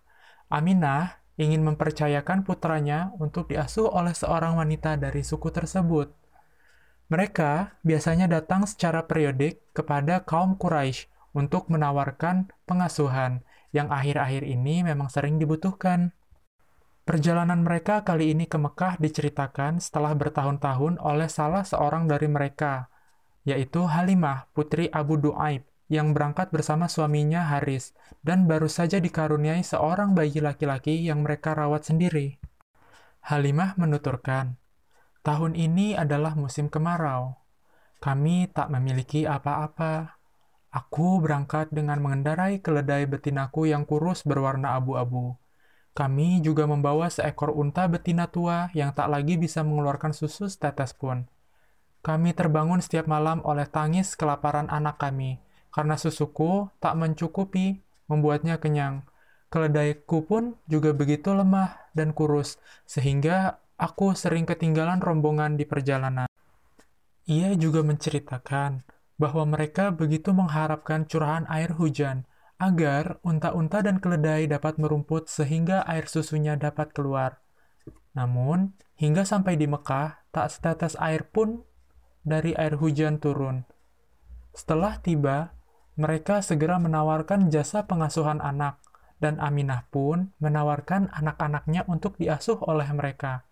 Aminah 0.50 1.22
ingin 1.38 1.62
mempercayakan 1.62 2.42
putranya 2.42 3.14
untuk 3.22 3.46
diasuh 3.54 3.86
oleh 3.86 4.10
seorang 4.10 4.58
wanita 4.58 4.98
dari 4.98 5.22
suku 5.22 5.54
tersebut. 5.54 6.10
Mereka 7.06 7.80
biasanya 7.86 8.26
datang 8.26 8.66
secara 8.66 9.06
periodik 9.06 9.62
kepada 9.70 10.26
kaum 10.26 10.58
Quraisy 10.58 11.06
untuk 11.38 11.70
menawarkan 11.70 12.50
pengasuhan 12.66 13.46
yang 13.70 13.94
akhir-akhir 13.94 14.42
ini 14.42 14.82
memang 14.82 15.06
sering 15.06 15.38
dibutuhkan. 15.38 16.10
Perjalanan 17.06 17.62
mereka 17.62 18.02
kali 18.02 18.34
ini 18.34 18.50
ke 18.50 18.58
Mekah 18.58 18.98
diceritakan 18.98 19.78
setelah 19.78 20.14
bertahun-tahun 20.18 20.98
oleh 20.98 21.30
salah 21.30 21.62
seorang 21.62 22.10
dari 22.10 22.26
mereka, 22.26 22.90
yaitu 23.46 23.86
Halimah, 23.86 24.50
putri 24.50 24.90
Abu 24.90 25.18
Duaib, 25.18 25.69
yang 25.90 26.14
berangkat 26.14 26.54
bersama 26.54 26.86
suaminya 26.86 27.50
Haris, 27.50 27.92
dan 28.22 28.46
baru 28.46 28.70
saja 28.70 29.02
dikaruniai 29.02 29.66
seorang 29.66 30.14
bayi 30.14 30.38
laki-laki 30.38 31.02
yang 31.02 31.26
mereka 31.26 31.52
rawat 31.58 31.84
sendiri. 31.90 32.38
Halimah 33.26 33.74
menuturkan, 33.76 34.60
Tahun 35.20 35.52
ini 35.52 35.92
adalah 35.92 36.32
musim 36.32 36.72
kemarau. 36.72 37.36
Kami 38.00 38.48
tak 38.56 38.72
memiliki 38.72 39.28
apa-apa. 39.28 40.16
Aku 40.72 41.20
berangkat 41.20 41.68
dengan 41.68 42.00
mengendarai 42.00 42.64
keledai 42.64 43.04
betinaku 43.04 43.68
yang 43.68 43.84
kurus 43.84 44.24
berwarna 44.24 44.80
abu-abu. 44.80 45.36
Kami 45.92 46.40
juga 46.40 46.64
membawa 46.64 47.12
seekor 47.12 47.52
unta 47.52 47.84
betina 47.84 48.32
tua 48.32 48.72
yang 48.72 48.96
tak 48.96 49.12
lagi 49.12 49.36
bisa 49.36 49.60
mengeluarkan 49.60 50.16
susu 50.16 50.48
setetes 50.48 50.96
pun. 50.96 51.28
Kami 52.00 52.32
terbangun 52.32 52.80
setiap 52.80 53.04
malam 53.04 53.44
oleh 53.44 53.68
tangis 53.68 54.16
kelaparan 54.16 54.72
anak 54.72 54.96
kami, 54.96 55.36
karena 55.70 55.94
susuku 55.96 56.70
tak 56.82 56.98
mencukupi 56.98 57.82
membuatnya 58.06 58.58
kenyang. 58.58 59.06
Keledaiku 59.50 60.26
pun 60.26 60.58
juga 60.70 60.94
begitu 60.94 61.34
lemah 61.34 61.90
dan 61.94 62.14
kurus, 62.14 62.58
sehingga 62.86 63.58
Aku 63.80 64.12
sering 64.12 64.44
ketinggalan 64.44 65.00
rombongan 65.00 65.56
di 65.56 65.64
perjalanan. 65.64 66.28
Ia 67.24 67.56
juga 67.56 67.80
menceritakan 67.80 68.84
bahwa 69.16 69.48
mereka 69.48 69.88
begitu 69.88 70.36
mengharapkan 70.36 71.08
curahan 71.08 71.48
air 71.48 71.72
hujan 71.72 72.28
agar 72.60 73.16
unta-unta 73.24 73.80
dan 73.80 73.96
keledai 73.96 74.52
dapat 74.52 74.76
merumput 74.76 75.32
sehingga 75.32 75.80
air 75.88 76.12
susunya 76.12 76.60
dapat 76.60 76.92
keluar. 76.92 77.40
Namun, 78.12 78.76
hingga 79.00 79.24
sampai 79.24 79.56
di 79.56 79.64
Mekah, 79.64 80.28
tak 80.28 80.52
setetes 80.52 80.92
air 81.00 81.24
pun 81.24 81.64
dari 82.20 82.52
air 82.60 82.76
hujan 82.76 83.16
turun. 83.16 83.64
Setelah 84.52 85.00
tiba, 85.00 85.56
mereka 86.00 86.40
segera 86.40 86.80
menawarkan 86.80 87.52
jasa 87.52 87.84
pengasuhan 87.84 88.40
anak, 88.40 88.80
dan 89.20 89.36
Aminah 89.36 89.84
pun 89.92 90.32
menawarkan 90.40 91.12
anak-anaknya 91.12 91.84
untuk 91.84 92.16
diasuh 92.16 92.56
oleh 92.64 92.88
mereka. 92.96 93.44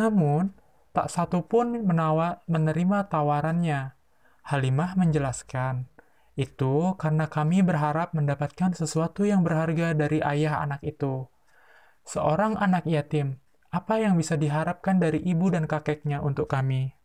Namun, 0.00 0.56
tak 0.96 1.12
satu 1.12 1.44
pun 1.44 1.84
menawa, 1.84 2.40
menerima 2.48 3.12
tawarannya. 3.12 3.92
Halimah 4.48 4.96
menjelaskan, 4.96 5.92
itu 6.38 6.96
karena 6.96 7.28
kami 7.28 7.60
berharap 7.60 8.16
mendapatkan 8.16 8.72
sesuatu 8.72 9.28
yang 9.28 9.44
berharga 9.44 9.92
dari 9.92 10.24
ayah 10.24 10.64
anak 10.64 10.80
itu. 10.80 11.28
Seorang 12.08 12.56
anak 12.56 12.88
yatim, 12.88 13.36
apa 13.68 14.00
yang 14.00 14.16
bisa 14.16 14.40
diharapkan 14.40 14.96
dari 14.96 15.20
ibu 15.20 15.52
dan 15.52 15.68
kakeknya 15.68 16.24
untuk 16.24 16.48
kami? 16.48 16.97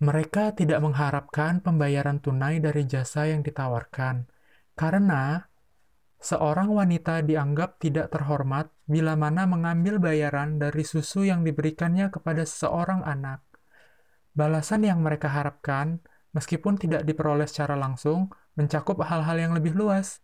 Mereka 0.00 0.56
tidak 0.56 0.80
mengharapkan 0.80 1.60
pembayaran 1.60 2.24
tunai 2.24 2.56
dari 2.58 2.88
jasa 2.88 3.28
yang 3.28 3.44
ditawarkan, 3.44 4.24
karena 4.72 5.50
Seorang 6.20 6.68
wanita 6.68 7.24
dianggap 7.24 7.80
tidak 7.80 8.12
terhormat 8.12 8.68
bila 8.84 9.16
mana 9.16 9.48
mengambil 9.48 9.96
bayaran 9.96 10.60
dari 10.60 10.84
susu 10.84 11.24
yang 11.24 11.48
diberikannya 11.48 12.12
kepada 12.12 12.44
seseorang 12.44 13.00
anak. 13.08 13.40
Balasan 14.36 14.84
yang 14.84 15.00
mereka 15.00 15.32
harapkan, 15.32 16.04
meskipun 16.36 16.76
tidak 16.76 17.08
diperoleh 17.08 17.48
secara 17.48 17.72
langsung, 17.72 18.28
mencakup 18.52 19.00
hal-hal 19.00 19.40
yang 19.40 19.56
lebih 19.56 19.72
luas, 19.72 20.20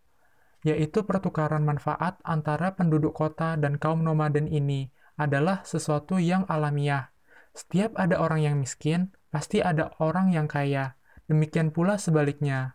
yaitu 0.69 1.01
pertukaran 1.09 1.65
manfaat 1.65 2.21
antara 2.29 2.77
penduduk 2.77 3.17
kota 3.17 3.57
dan 3.57 3.81
kaum 3.81 4.05
nomaden 4.05 4.53
ini 4.53 4.93
adalah 5.17 5.65
sesuatu 5.65 6.21
yang 6.21 6.45
alamiah. 6.53 7.09
Setiap 7.57 7.97
ada 7.97 8.21
orang 8.21 8.45
yang 8.45 8.61
miskin, 8.61 9.17
pasti 9.37 9.61
ada 9.61 9.93
orang 10.01 10.33
yang 10.33 10.49
kaya. 10.49 10.97
Demikian 11.29 11.69
pula 11.69 12.01
sebaliknya. 12.01 12.73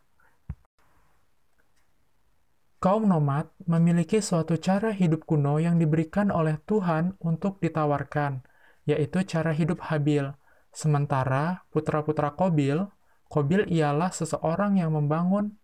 Kaum 2.78 3.10
nomad 3.10 3.50
memiliki 3.66 4.22
suatu 4.22 4.62
cara 4.62 4.94
hidup 4.94 5.26
kuno 5.26 5.58
yang 5.58 5.82
diberikan 5.82 6.30
oleh 6.30 6.62
Tuhan 6.70 7.18
untuk 7.18 7.58
ditawarkan, 7.66 8.46
yaitu 8.86 9.26
cara 9.26 9.58
hidup 9.58 9.82
Habil. 9.90 10.30
Sementara 10.70 11.66
putra-putra 11.74 12.30
Kobil, 12.38 12.86
Kobil 13.26 13.66
ialah 13.66 14.14
seseorang 14.14 14.78
yang 14.78 14.94
membangun 14.94 15.58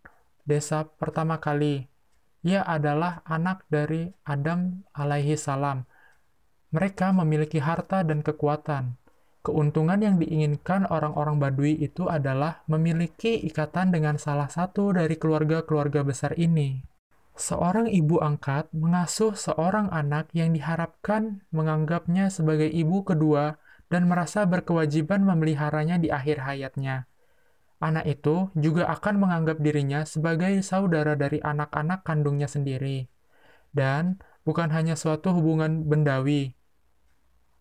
desa 0.50 0.82
pertama 0.98 1.38
kali. 1.38 1.86
Ia 2.42 2.66
adalah 2.66 3.22
anak 3.30 3.70
dari 3.70 4.10
Adam 4.26 4.82
alaihi 4.98 5.38
salam. 5.38 5.86
Mereka 6.74 7.14
memiliki 7.14 7.62
harta 7.62 8.02
dan 8.02 8.26
kekuatan. 8.26 9.07
Keuntungan 9.48 10.04
yang 10.04 10.20
diinginkan 10.20 10.92
orang-orang 10.92 11.40
Badui 11.40 11.80
itu 11.80 12.12
adalah 12.12 12.68
memiliki 12.68 13.40
ikatan 13.48 13.96
dengan 13.96 14.20
salah 14.20 14.52
satu 14.52 14.92
dari 14.92 15.16
keluarga-keluarga 15.16 16.04
besar 16.04 16.36
ini. 16.36 16.84
Seorang 17.32 17.88
ibu 17.88 18.20
angkat 18.20 18.68
mengasuh 18.76 19.40
seorang 19.40 19.88
anak 19.96 20.28
yang 20.36 20.52
diharapkan 20.52 21.48
menganggapnya 21.56 22.28
sebagai 22.28 22.68
ibu 22.68 23.08
kedua 23.08 23.56
dan 23.88 24.12
merasa 24.12 24.44
berkewajiban 24.44 25.24
memeliharanya 25.24 25.96
di 25.96 26.12
akhir 26.12 26.44
hayatnya. 26.44 27.08
Anak 27.80 28.04
itu 28.04 28.52
juga 28.52 28.92
akan 28.92 29.16
menganggap 29.16 29.64
dirinya 29.64 30.04
sebagai 30.04 30.60
saudara 30.60 31.16
dari 31.16 31.40
anak-anak 31.40 32.04
kandungnya 32.04 32.52
sendiri. 32.52 33.08
Dan 33.72 34.20
bukan 34.44 34.76
hanya 34.76 35.00
suatu 35.00 35.32
hubungan 35.32 35.88
bendawi. 35.88 36.57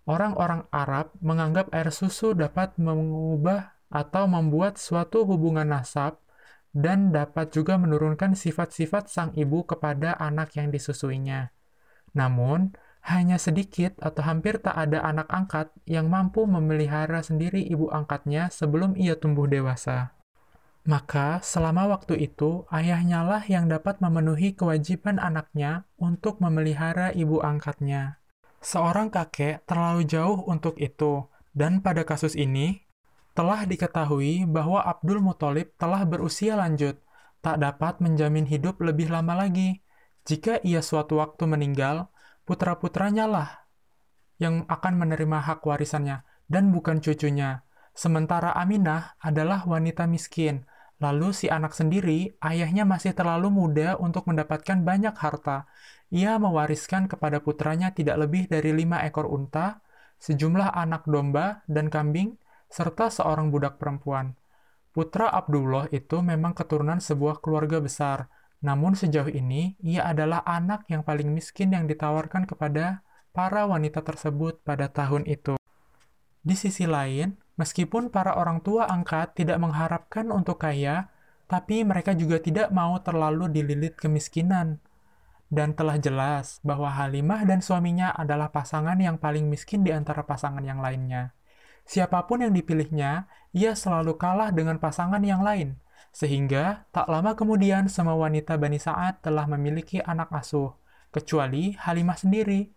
Orang-orang 0.07 0.71
Arab 0.71 1.11
menganggap 1.19 1.75
air 1.75 1.91
susu 1.91 2.31
dapat 2.33 2.79
mengubah 2.79 3.75
atau 3.91 4.31
membuat 4.31 4.79
suatu 4.79 5.27
hubungan 5.27 5.67
nasab 5.67 6.23
dan 6.71 7.11
dapat 7.11 7.51
juga 7.51 7.75
menurunkan 7.75 8.39
sifat-sifat 8.39 9.11
sang 9.11 9.31
ibu 9.35 9.67
kepada 9.67 10.15
anak 10.15 10.55
yang 10.55 10.71
disusuinya. 10.71 11.51
Namun, 12.15 12.71
hanya 13.07 13.39
sedikit 13.39 13.99
atau 14.03 14.23
hampir 14.27 14.59
tak 14.59 14.75
ada 14.75 15.03
anak 15.03 15.31
angkat 15.31 15.71
yang 15.87 16.11
mampu 16.11 16.43
memelihara 16.47 17.23
sendiri 17.23 17.63
ibu 17.63 17.91
angkatnya 17.91 18.51
sebelum 18.51 18.99
ia 18.99 19.15
tumbuh 19.15 19.47
dewasa. 19.47 20.15
Maka, 20.87 21.43
selama 21.43 21.91
waktu 21.91 22.31
itu, 22.31 22.63
ayahnya 22.71 23.27
lah 23.27 23.43
yang 23.47 23.67
dapat 23.67 23.99
memenuhi 23.99 24.55
kewajiban 24.55 25.19
anaknya 25.19 25.83
untuk 25.99 26.39
memelihara 26.39 27.11
ibu 27.11 27.43
angkatnya. 27.43 28.23
Seorang 28.67 29.15
kakek 29.15 29.63
terlalu 29.63 30.03
jauh 30.11 30.43
untuk 30.51 30.75
itu, 30.83 31.23
dan 31.55 31.79
pada 31.87 32.03
kasus 32.03 32.35
ini, 32.35 32.83
telah 33.31 33.63
diketahui 33.63 34.43
bahwa 34.43 34.83
Abdul 34.83 35.23
Muthalib 35.23 35.79
telah 35.79 36.03
berusia 36.03 36.59
lanjut, 36.59 36.99
tak 37.47 37.63
dapat 37.63 38.03
menjamin 38.03 38.43
hidup 38.43 38.83
lebih 38.83 39.07
lama 39.07 39.39
lagi. 39.39 39.87
Jika 40.27 40.59
ia 40.67 40.83
suatu 40.83 41.23
waktu 41.23 41.47
meninggal, 41.47 42.11
putra-putranya 42.43 43.31
lah 43.31 43.71
yang 44.43 44.67
akan 44.67 44.99
menerima 44.99 45.47
hak 45.47 45.63
warisannya, 45.63 46.27
dan 46.51 46.75
bukan 46.75 46.99
cucunya. 46.99 47.63
Sementara 47.95 48.51
Aminah 48.51 49.15
adalah 49.23 49.63
wanita 49.63 50.11
miskin, 50.11 50.67
lalu 50.97 51.33
si 51.37 51.47
anak 51.53 51.77
sendiri, 51.77 52.37
ayahnya 52.41 52.89
masih 52.89 53.13
terlalu 53.13 53.53
muda 53.53 54.01
untuk 54.01 54.25
mendapatkan 54.29 54.81
banyak 54.81 55.13
harta. 55.13 55.69
Ia 56.09 56.41
mewariskan 56.41 57.11
kepada 57.11 57.43
putranya 57.43 57.93
tidak 57.93 58.17
lebih 58.27 58.49
dari 58.49 58.73
lima 58.73 59.05
ekor 59.05 59.29
unta, 59.29 59.85
sejumlah 60.23 60.73
anak 60.73 61.05
domba 61.05 61.67
dan 61.69 61.93
kambing, 61.93 62.41
serta 62.73 63.13
seorang 63.13 63.53
budak 63.53 63.77
perempuan. 63.77 64.35
Putra 64.97 65.29
Abdullah 65.29 65.93
itu 65.93 66.25
memang 66.25 66.57
keturunan 66.57 67.05
sebuah 67.05 67.45
keluarga 67.45 67.85
besar, 67.85 68.33
namun 68.65 68.97
sejauh 68.97 69.29
ini 69.29 69.77
ia 69.85 70.09
adalah 70.09 70.41
anak 70.49 70.89
yang 70.89 71.05
paling 71.05 71.29
miskin 71.29 71.77
yang 71.77 71.85
ditawarkan 71.85 72.49
kepada 72.49 73.05
para 73.37 73.69
wanita 73.69 74.01
tersebut 74.01 74.65
pada 74.65 74.89
tahun 74.89 75.29
itu. 75.29 75.61
Di 76.41 76.57
sisi 76.57 76.89
lain, 76.89 77.37
meskipun 77.57 78.09
para 78.09 78.37
orang 78.37 78.65
tua 78.65 78.89
angkat 78.89 79.37
tidak 79.37 79.61
mengharapkan 79.61 80.29
untuk 80.33 80.61
kaya, 80.63 81.13
tapi 81.47 81.83
mereka 81.83 82.13
juga 82.13 82.41
tidak 82.41 82.73
mau 82.73 82.97
terlalu 83.03 83.51
dililit 83.53 83.97
kemiskinan. 83.97 84.81
Dan 85.47 85.79
telah 85.79 85.95
jelas 85.97 86.59
bahwa 86.67 86.91
Halimah 86.91 87.47
dan 87.47 87.63
suaminya 87.63 88.11
adalah 88.11 88.51
pasangan 88.51 88.99
yang 88.99 89.15
paling 89.15 89.47
miskin 89.47 89.87
di 89.87 89.95
antara 89.95 90.27
pasangan 90.27 90.63
yang 90.63 90.83
lainnya. 90.83 91.37
Siapa 91.87 92.27
pun 92.27 92.43
yang 92.43 92.51
dipilihnya, 92.51 93.31
ia 93.55 93.73
selalu 93.79 94.19
kalah 94.19 94.51
dengan 94.51 94.83
pasangan 94.83 95.23
yang 95.23 95.47
lain, 95.47 95.79
sehingga 96.11 96.91
tak 96.91 97.07
lama 97.07 97.39
kemudian 97.39 97.87
semua 97.87 98.19
wanita 98.19 98.59
Bani 98.59 98.83
Sa'ad 98.83 99.23
telah 99.23 99.47
memiliki 99.47 100.03
anak 100.03 100.35
asuh, 100.35 100.75
kecuali 101.15 101.79
Halimah 101.79 102.19
sendiri. 102.19 102.75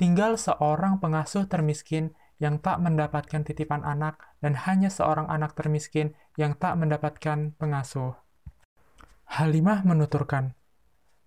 Tinggal 0.00 0.40
seorang 0.40 0.96
pengasuh 0.96 1.44
termiskin 1.44 2.16
yang 2.38 2.62
tak 2.62 2.78
mendapatkan 2.78 3.42
titipan 3.42 3.82
anak 3.82 4.18
dan 4.38 4.54
hanya 4.66 4.90
seorang 4.90 5.26
anak 5.26 5.58
termiskin 5.58 6.14
yang 6.38 6.54
tak 6.54 6.78
mendapatkan 6.78 7.54
pengasuh. 7.58 8.14
Halimah 9.28 9.84
menuturkan, 9.84 10.56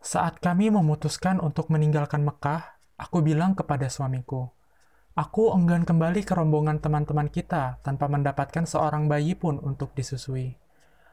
Saat 0.02 0.42
kami 0.42 0.74
memutuskan 0.74 1.38
untuk 1.38 1.70
meninggalkan 1.70 2.26
Mekah, 2.26 2.82
aku 2.98 3.22
bilang 3.22 3.54
kepada 3.54 3.86
suamiku, 3.86 4.50
Aku 5.12 5.52
enggan 5.52 5.84
kembali 5.84 6.24
ke 6.24 6.32
rombongan 6.32 6.80
teman-teman 6.80 7.28
kita 7.28 7.84
tanpa 7.84 8.08
mendapatkan 8.08 8.64
seorang 8.64 9.12
bayi 9.12 9.36
pun 9.36 9.60
untuk 9.60 9.92
disusui. 9.92 10.56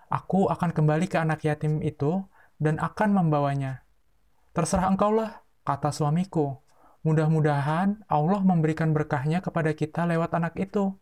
Aku 0.07 0.47
akan 0.47 0.71
kembali 0.71 1.11
ke 1.11 1.19
anak 1.19 1.43
yatim 1.43 1.83
itu 1.83 2.23
dan 2.63 2.79
akan 2.79 3.11
membawanya. 3.19 3.83
Terserah 4.55 4.87
engkaulah, 4.89 5.43
kata 5.67 5.91
suamiku. 5.91 6.63
Mudah-mudahan 7.09 8.05
Allah 8.05 8.41
memberikan 8.45 8.93
berkahnya 8.93 9.41
kepada 9.41 9.73
kita 9.73 10.05
lewat 10.05 10.37
anak 10.37 10.61
itu. 10.61 10.93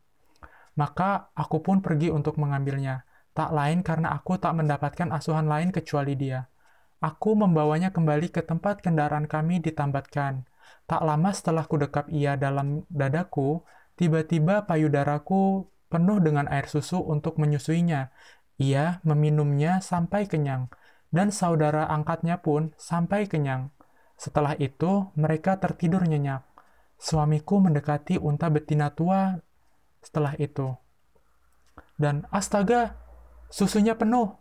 Maka 0.78 1.34
aku 1.34 1.58
pun 1.66 1.82
pergi 1.82 2.14
untuk 2.14 2.38
mengambilnya, 2.38 3.02
tak 3.34 3.50
lain 3.50 3.82
karena 3.82 4.14
aku 4.14 4.38
tak 4.38 4.54
mendapatkan 4.54 5.10
asuhan 5.10 5.50
lain 5.50 5.74
kecuali 5.74 6.14
dia. 6.14 6.46
Aku 7.02 7.34
membawanya 7.34 7.90
kembali 7.90 8.30
ke 8.30 8.46
tempat 8.46 8.86
kendaraan 8.86 9.26
kami 9.26 9.58
ditambatkan 9.58 10.46
Tak 10.86 11.02
lama 11.02 11.34
setelah 11.34 11.66
kudekap 11.66 12.06
ia 12.14 12.38
dalam 12.38 12.86
dadaku, 12.86 13.66
tiba-tiba 13.98 14.62
payudaraku 14.70 15.66
penuh 15.90 16.22
dengan 16.22 16.46
air 16.46 16.70
susu 16.70 17.02
untuk 17.02 17.42
menyusuinya. 17.42 18.14
Ia 18.62 19.02
meminumnya 19.02 19.82
sampai 19.82 20.30
kenyang, 20.30 20.70
dan 21.10 21.34
saudara 21.34 21.90
angkatnya 21.90 22.38
pun 22.38 22.70
sampai 22.78 23.26
kenyang. 23.26 23.74
Setelah 24.16 24.56
itu, 24.56 25.12
mereka 25.14 25.60
tertidur 25.60 26.04
nyenyak. 26.08 26.42
Suamiku 26.96 27.60
mendekati 27.60 28.16
unta 28.16 28.48
betina 28.48 28.88
tua 28.96 29.36
setelah 30.00 30.32
itu. 30.40 30.72
Dan 32.00 32.24
astaga, 32.32 32.96
susunya 33.52 33.96
penuh. 33.96 34.32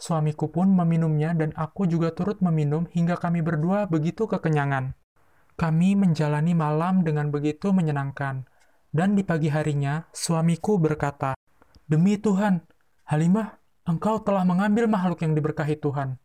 Suamiku 0.00 0.48
pun 0.48 0.70
meminumnya 0.72 1.36
dan 1.36 1.52
aku 1.58 1.84
juga 1.84 2.14
turut 2.14 2.40
meminum 2.40 2.88
hingga 2.88 3.20
kami 3.20 3.44
berdua 3.44 3.84
begitu 3.90 4.24
kekenyangan. 4.24 4.96
Kami 5.60 5.92
menjalani 5.92 6.56
malam 6.56 7.04
dengan 7.04 7.28
begitu 7.28 7.68
menyenangkan, 7.68 8.48
dan 8.96 9.12
di 9.12 9.20
pagi 9.20 9.52
harinya 9.52 10.08
suamiku 10.08 10.80
berkata, 10.80 11.36
"Demi 11.84 12.16
Tuhan, 12.16 12.64
Halimah, 13.12 13.60
engkau 13.84 14.24
telah 14.24 14.46
mengambil 14.48 14.88
makhluk 14.88 15.20
yang 15.20 15.36
diberkahi 15.36 15.76
Tuhan." 15.76 16.16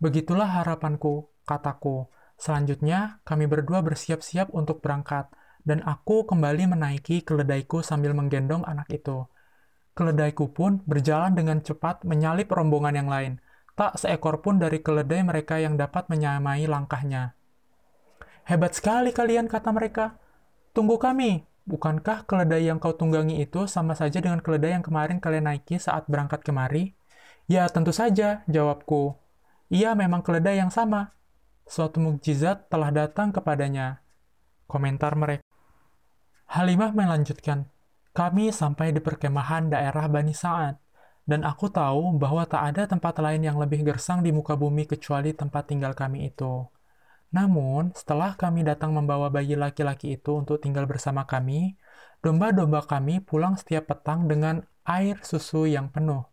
Begitulah 0.00 0.64
harapanku, 0.64 1.28
kataku. 1.44 2.08
Selanjutnya, 2.38 3.22
kami 3.22 3.46
berdua 3.46 3.86
bersiap-siap 3.86 4.50
untuk 4.50 4.82
berangkat, 4.82 5.30
dan 5.62 5.78
aku 5.86 6.26
kembali 6.26 6.74
menaiki 6.74 7.22
keledaiku 7.22 7.86
sambil 7.86 8.18
menggendong 8.18 8.66
anak 8.66 8.90
itu. 8.90 9.30
Keledaiku 9.92 10.50
pun 10.50 10.80
berjalan 10.88 11.36
dengan 11.36 11.60
cepat 11.60 12.02
menyalip 12.08 12.48
rombongan 12.48 12.96
yang 12.96 13.08
lain. 13.12 13.32
Tak 13.76 14.00
seekor 14.00 14.40
pun 14.40 14.58
dari 14.60 14.80
keledai 14.80 15.20
mereka 15.24 15.60
yang 15.60 15.76
dapat 15.76 16.08
menyamai 16.08 16.64
langkahnya. 16.64 17.36
Hebat 18.48 18.74
sekali 18.74 19.14
kalian, 19.14 19.46
kata 19.46 19.70
mereka. 19.70 20.18
Tunggu 20.74 20.98
kami. 20.98 21.44
Bukankah 21.62 22.26
keledai 22.26 22.66
yang 22.66 22.82
kau 22.82 22.90
tunggangi 22.90 23.38
itu 23.38 23.70
sama 23.70 23.94
saja 23.94 24.18
dengan 24.18 24.42
keledai 24.42 24.74
yang 24.74 24.82
kemarin 24.82 25.22
kalian 25.22 25.46
naiki 25.46 25.78
saat 25.78 26.10
berangkat 26.10 26.42
kemari? 26.42 26.98
Ya, 27.46 27.70
tentu 27.70 27.94
saja, 27.94 28.42
jawabku. 28.50 29.14
Ia 29.70 29.94
memang 29.94 30.26
keledai 30.26 30.58
yang 30.58 30.74
sama. 30.74 31.14
Suatu 31.66 32.02
mukjizat 32.02 32.68
telah 32.68 32.90
datang 32.90 33.30
kepadanya. 33.30 34.02
Komentar 34.66 35.14
mereka. 35.14 35.44
Halimah 36.52 36.92
melanjutkan, 36.92 37.64
kami 38.12 38.52
sampai 38.52 38.92
di 38.92 39.00
perkemahan 39.00 39.72
daerah 39.72 40.04
Bani 40.04 40.36
Sa'ad, 40.36 40.76
dan 41.24 41.48
aku 41.48 41.72
tahu 41.72 42.20
bahwa 42.20 42.44
tak 42.44 42.76
ada 42.76 42.84
tempat 42.84 43.16
lain 43.24 43.40
yang 43.40 43.56
lebih 43.56 43.80
gersang 43.88 44.20
di 44.20 44.34
muka 44.36 44.52
bumi 44.52 44.84
kecuali 44.84 45.32
tempat 45.32 45.72
tinggal 45.72 45.96
kami 45.96 46.28
itu. 46.28 46.68
Namun, 47.32 47.96
setelah 47.96 48.36
kami 48.36 48.68
datang 48.68 48.92
membawa 48.92 49.32
bayi 49.32 49.56
laki-laki 49.56 50.20
itu 50.20 50.36
untuk 50.36 50.60
tinggal 50.60 50.84
bersama 50.84 51.24
kami, 51.24 51.80
domba-domba 52.20 52.84
kami 52.84 53.24
pulang 53.24 53.56
setiap 53.56 53.88
petang 53.88 54.28
dengan 54.28 54.60
air 54.84 55.24
susu 55.24 55.64
yang 55.64 55.88
penuh. 55.88 56.28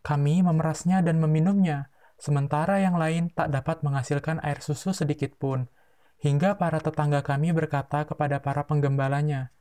Kami 0.00 0.40
memerasnya 0.40 1.04
dan 1.04 1.20
meminumnya, 1.20 1.92
sementara 2.18 2.82
yang 2.82 2.98
lain 2.98 3.30
tak 3.32 3.54
dapat 3.54 3.80
menghasilkan 3.86 4.42
air 4.44 4.60
susu 4.60 4.92
sedikit 4.92 5.38
pun. 5.38 5.70
Hingga 6.18 6.58
para 6.58 6.82
tetangga 6.82 7.22
kami 7.22 7.54
berkata 7.54 8.02
kepada 8.02 8.42
para 8.42 8.66
penggembalanya, 8.66 9.54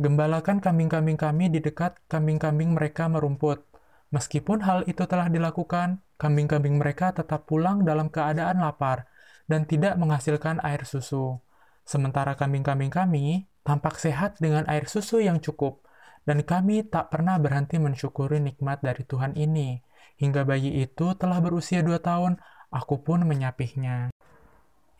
Gembalakan 0.00 0.58
kambing-kambing 0.58 1.20
kami 1.20 1.52
di 1.52 1.62
dekat 1.62 1.94
kambing-kambing 2.10 2.74
mereka 2.74 3.06
merumput. 3.06 3.62
Meskipun 4.10 4.64
hal 4.66 4.82
itu 4.90 5.04
telah 5.06 5.30
dilakukan, 5.30 6.02
kambing-kambing 6.18 6.80
mereka 6.80 7.14
tetap 7.14 7.46
pulang 7.46 7.86
dalam 7.86 8.10
keadaan 8.10 8.60
lapar 8.60 9.06
dan 9.46 9.68
tidak 9.68 9.94
menghasilkan 10.00 10.58
air 10.64 10.82
susu. 10.88 11.38
Sementara 11.84 12.34
kambing-kambing 12.34 12.88
kami 12.88 13.46
tampak 13.62 14.00
sehat 14.00 14.40
dengan 14.42 14.66
air 14.66 14.90
susu 14.90 15.22
yang 15.22 15.38
cukup, 15.38 15.86
dan 16.26 16.42
kami 16.42 16.86
tak 16.86 17.10
pernah 17.10 17.38
berhenti 17.38 17.78
mensyukuri 17.78 18.38
nikmat 18.42 18.82
dari 18.82 19.02
Tuhan 19.06 19.34
ini. 19.38 19.82
Hingga 20.20 20.46
bayi 20.46 20.82
itu 20.84 21.14
telah 21.18 21.42
berusia 21.42 21.82
dua 21.82 21.98
tahun, 21.98 22.38
aku 22.70 23.02
pun 23.02 23.26
menyapihnya. 23.26 24.14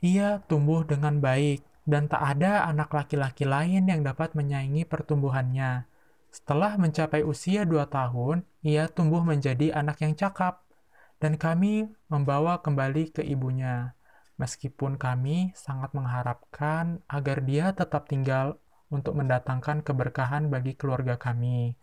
Ia 0.02 0.42
tumbuh 0.50 0.82
dengan 0.82 1.22
baik, 1.22 1.62
dan 1.86 2.06
tak 2.06 2.22
ada 2.38 2.66
anak 2.66 2.94
laki-laki 2.94 3.42
lain 3.42 3.86
yang 3.86 4.02
dapat 4.06 4.34
menyaingi 4.34 4.86
pertumbuhannya. 4.86 5.86
Setelah 6.32 6.80
mencapai 6.80 7.22
usia 7.22 7.68
dua 7.68 7.86
tahun, 7.86 8.42
ia 8.64 8.88
tumbuh 8.88 9.20
menjadi 9.22 9.74
anak 9.74 10.00
yang 10.02 10.14
cakap, 10.18 10.64
dan 11.22 11.38
kami 11.38 11.86
membawa 12.10 12.58
kembali 12.62 13.14
ke 13.14 13.22
ibunya. 13.22 13.94
Meskipun 14.40 14.98
kami 14.98 15.54
sangat 15.54 15.94
mengharapkan 15.94 17.04
agar 17.06 17.46
dia 17.46 17.70
tetap 17.70 18.10
tinggal 18.10 18.58
untuk 18.90 19.14
mendatangkan 19.14 19.86
keberkahan 19.86 20.50
bagi 20.50 20.74
keluarga 20.74 21.14
kami. 21.14 21.78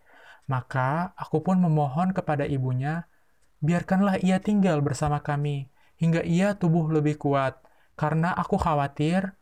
Maka 0.50 1.14
aku 1.14 1.46
pun 1.46 1.62
memohon 1.62 2.10
kepada 2.10 2.42
ibunya, 2.42 3.06
biarkanlah 3.62 4.18
ia 4.18 4.42
tinggal 4.42 4.82
bersama 4.82 5.22
kami, 5.22 5.70
hingga 5.94 6.26
ia 6.26 6.58
tubuh 6.58 6.90
lebih 6.90 7.22
kuat, 7.22 7.62
karena 7.94 8.34
aku 8.34 8.58
khawatir 8.58 9.38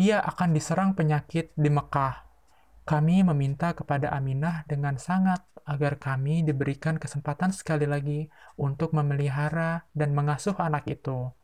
ia 0.00 0.24
akan 0.24 0.56
diserang 0.56 0.96
penyakit 0.96 1.52
di 1.52 1.68
Mekah. 1.68 2.24
Kami 2.88 3.20
meminta 3.20 3.76
kepada 3.76 4.14
Aminah 4.16 4.64
dengan 4.64 4.96
sangat 4.96 5.44
agar 5.66 5.98
kami 5.98 6.46
diberikan 6.46 6.96
kesempatan 6.96 7.50
sekali 7.50 7.84
lagi 7.84 8.30
untuk 8.56 8.94
memelihara 8.96 9.84
dan 9.92 10.16
mengasuh 10.16 10.56
anak 10.56 10.86
itu. 10.88 11.34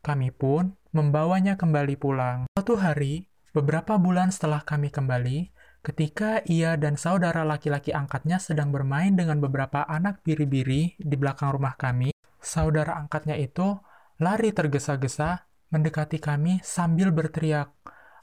Kami 0.00 0.32
pun 0.32 0.74
membawanya 0.96 1.60
kembali 1.60 2.00
pulang. 2.00 2.48
Suatu 2.56 2.80
hari, 2.80 3.28
beberapa 3.52 4.00
bulan 4.00 4.32
setelah 4.32 4.64
kami 4.64 4.88
kembali, 4.88 5.52
ketika 5.86 6.42
ia 6.50 6.74
dan 6.74 6.98
saudara 6.98 7.46
laki-laki 7.46 7.94
angkatnya 7.94 8.42
sedang 8.42 8.74
bermain 8.74 9.14
dengan 9.14 9.38
beberapa 9.38 9.86
anak 9.86 10.26
biri-biri 10.26 10.98
di 10.98 11.14
belakang 11.14 11.54
rumah 11.54 11.78
kami, 11.78 12.10
saudara 12.42 12.98
angkatnya 12.98 13.38
itu 13.38 13.78
lari 14.18 14.50
tergesa-gesa 14.50 15.46
mendekati 15.70 16.18
kami 16.18 16.58
sambil 16.66 17.14
berteriak, 17.14 17.70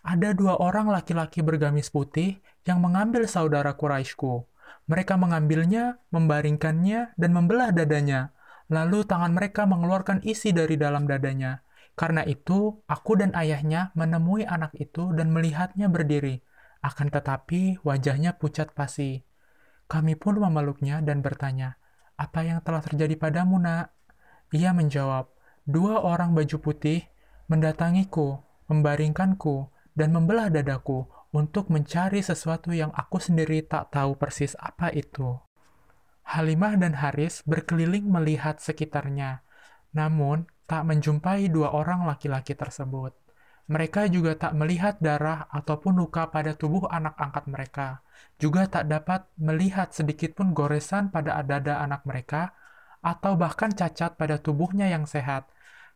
ada 0.04 0.36
dua 0.36 0.60
orang 0.60 0.92
laki-laki 0.92 1.40
bergamis 1.40 1.88
putih 1.88 2.44
yang 2.68 2.84
mengambil 2.84 3.24
saudara 3.32 3.72
Quraisyku. 3.80 4.44
Mereka 4.92 5.16
mengambilnya, 5.16 6.04
membaringkannya, 6.12 7.16
dan 7.16 7.32
membelah 7.32 7.72
dadanya. 7.72 8.36
Lalu 8.68 9.08
tangan 9.08 9.32
mereka 9.32 9.64
mengeluarkan 9.64 10.20
isi 10.28 10.52
dari 10.52 10.76
dalam 10.76 11.08
dadanya. 11.08 11.64
Karena 11.96 12.28
itu, 12.28 12.84
aku 12.92 13.16
dan 13.16 13.32
ayahnya 13.32 13.96
menemui 13.96 14.44
anak 14.44 14.76
itu 14.76 15.16
dan 15.16 15.32
melihatnya 15.32 15.88
berdiri. 15.88 16.44
Akan 16.84 17.08
tetapi, 17.08 17.80
wajahnya 17.82 18.36
pucat 18.36 18.76
pasi. 18.76 19.24
Kami 19.88 20.20
pun 20.20 20.36
memeluknya 20.36 21.00
dan 21.00 21.24
bertanya, 21.24 21.80
apa 22.20 22.44
yang 22.44 22.60
telah 22.60 22.84
terjadi 22.84 23.16
padamu, 23.16 23.56
nak? 23.58 23.96
Ia 24.52 24.76
menjawab, 24.76 25.32
dua 25.64 26.04
orang 26.04 26.36
baju 26.36 26.60
putih 26.60 27.08
mendatangiku, 27.48 28.44
membaringkanku, 28.68 29.72
dan 29.94 30.10
membelah 30.10 30.50
dadaku 30.50 31.06
untuk 31.34 31.70
mencari 31.70 32.22
sesuatu 32.22 32.74
yang 32.74 32.90
aku 32.94 33.18
sendiri 33.18 33.66
tak 33.66 33.94
tahu 33.94 34.18
persis 34.18 34.58
apa 34.58 34.90
itu. 34.94 35.38
Halimah 36.24 36.80
dan 36.80 36.98
Haris 36.98 37.44
berkeliling 37.44 38.08
melihat 38.08 38.58
sekitarnya, 38.58 39.44
namun 39.92 40.48
tak 40.66 40.88
menjumpai 40.88 41.52
dua 41.52 41.74
orang 41.76 42.08
laki-laki 42.08 42.56
tersebut. 42.56 43.14
Mereka 43.72 44.12
juga 44.12 44.36
tak 44.36 44.60
melihat 44.60 45.00
darah 45.00 45.48
ataupun 45.48 45.96
luka 45.96 46.28
pada 46.28 46.52
tubuh 46.52 46.84
anak 46.92 47.16
angkat 47.16 47.46
mereka, 47.48 47.88
juga 48.36 48.68
tak 48.68 48.92
dapat 48.92 49.24
melihat 49.40 49.96
sedikit 49.96 50.36
pun 50.36 50.52
goresan 50.52 51.08
pada 51.16 51.40
dada 51.48 51.80
anak 51.80 52.04
mereka, 52.04 52.52
atau 53.00 53.40
bahkan 53.40 53.72
cacat 53.72 54.20
pada 54.20 54.36
tubuhnya 54.40 54.92
yang 54.92 55.08
sehat, 55.08 55.48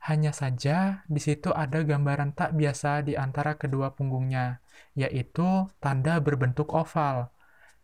hanya 0.08 0.32
saja 0.32 1.03
di 1.12 1.19
situ 1.19 1.51
ada 1.51 1.82
gambaran 1.84 2.32
tak 2.38 2.53
biasa 2.53 3.03
di 3.03 3.19
antara 3.19 3.60
kedua 3.60 3.91
punggungnya, 3.91 4.63
yaitu 4.95 5.67
tanda 5.84 6.23
berbentuk 6.23 6.71
oval. 6.71 7.32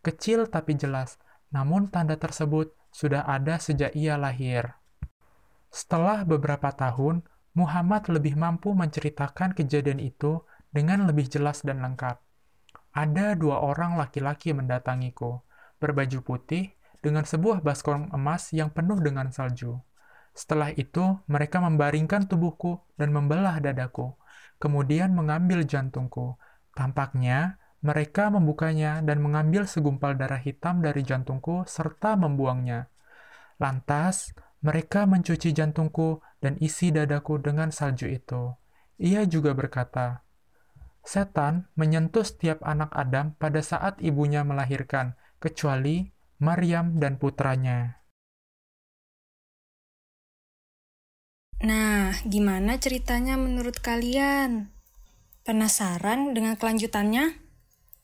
Kecil 0.00 0.48
tapi 0.48 0.80
jelas, 0.80 1.20
namun 1.52 1.92
tanda 1.92 2.16
tersebut 2.16 2.72
sudah 2.88 3.26
ada 3.26 3.60
sejak 3.60 3.92
ia 3.98 4.14
lahir. 4.14 4.76
Setelah 5.74 6.22
beberapa 6.22 6.70
tahun, 6.70 7.26
Muhammad 7.54 8.10
lebih 8.10 8.34
mampu 8.34 8.74
menceritakan 8.74 9.54
kejadian 9.54 10.02
itu 10.02 10.42
dengan 10.74 11.06
lebih 11.06 11.30
jelas 11.30 11.62
dan 11.62 11.78
lengkap. 11.78 12.18
Ada 12.94 13.38
dua 13.38 13.62
orang 13.62 13.94
laki-laki 13.94 14.50
mendatangiku, 14.50 15.42
berbaju 15.78 16.18
putih, 16.22 16.74
dengan 16.98 17.22
sebuah 17.22 17.60
baskom 17.60 18.10
emas 18.10 18.50
yang 18.50 18.72
penuh 18.74 18.98
dengan 18.98 19.28
salju. 19.30 19.78
Setelah 20.34 20.74
itu, 20.74 21.20
mereka 21.30 21.62
membaringkan 21.62 22.26
tubuhku 22.26 22.82
dan 22.98 23.14
membelah 23.14 23.62
dadaku, 23.62 24.18
kemudian 24.58 25.14
mengambil 25.14 25.62
jantungku. 25.62 26.34
Tampaknya, 26.74 27.62
mereka 27.84 28.32
membukanya 28.32 29.04
dan 29.04 29.20
mengambil 29.20 29.68
segumpal 29.68 30.16
darah 30.16 30.40
hitam 30.40 30.80
dari 30.80 31.04
jantungku 31.04 31.68
serta 31.68 32.16
membuangnya. 32.16 32.88
Lantas, 33.60 34.32
mereka 34.64 35.04
mencuci 35.04 35.52
jantungku 35.52 36.24
dan 36.40 36.56
isi 36.56 36.88
dadaku 36.88 37.36
dengan 37.36 37.68
salju 37.68 38.08
itu. 38.08 38.56
Ia 38.96 39.28
juga 39.28 39.52
berkata, 39.52 40.24
Setan 41.04 41.68
menyentuh 41.76 42.24
setiap 42.24 42.64
anak 42.64 42.88
Adam 42.96 43.36
pada 43.36 43.60
saat 43.60 44.00
ibunya 44.00 44.40
melahirkan, 44.40 45.12
kecuali 45.36 46.08
Maryam 46.40 46.96
dan 46.96 47.20
putranya. 47.20 48.00
Nah, 51.60 52.16
gimana 52.24 52.80
ceritanya 52.80 53.36
menurut 53.36 53.84
kalian? 53.84 54.72
Penasaran 55.44 56.32
dengan 56.32 56.56
kelanjutannya? 56.56 57.36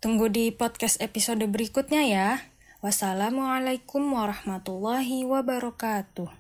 Tunggu 0.01 0.29
di 0.29 0.53
podcast 0.53 1.01
episode 1.01 1.44
berikutnya 1.49 2.05
ya. 2.05 2.29
Wassalamualaikum 2.85 4.12
warahmatullahi 4.16 5.25
wabarakatuh. 5.25 6.39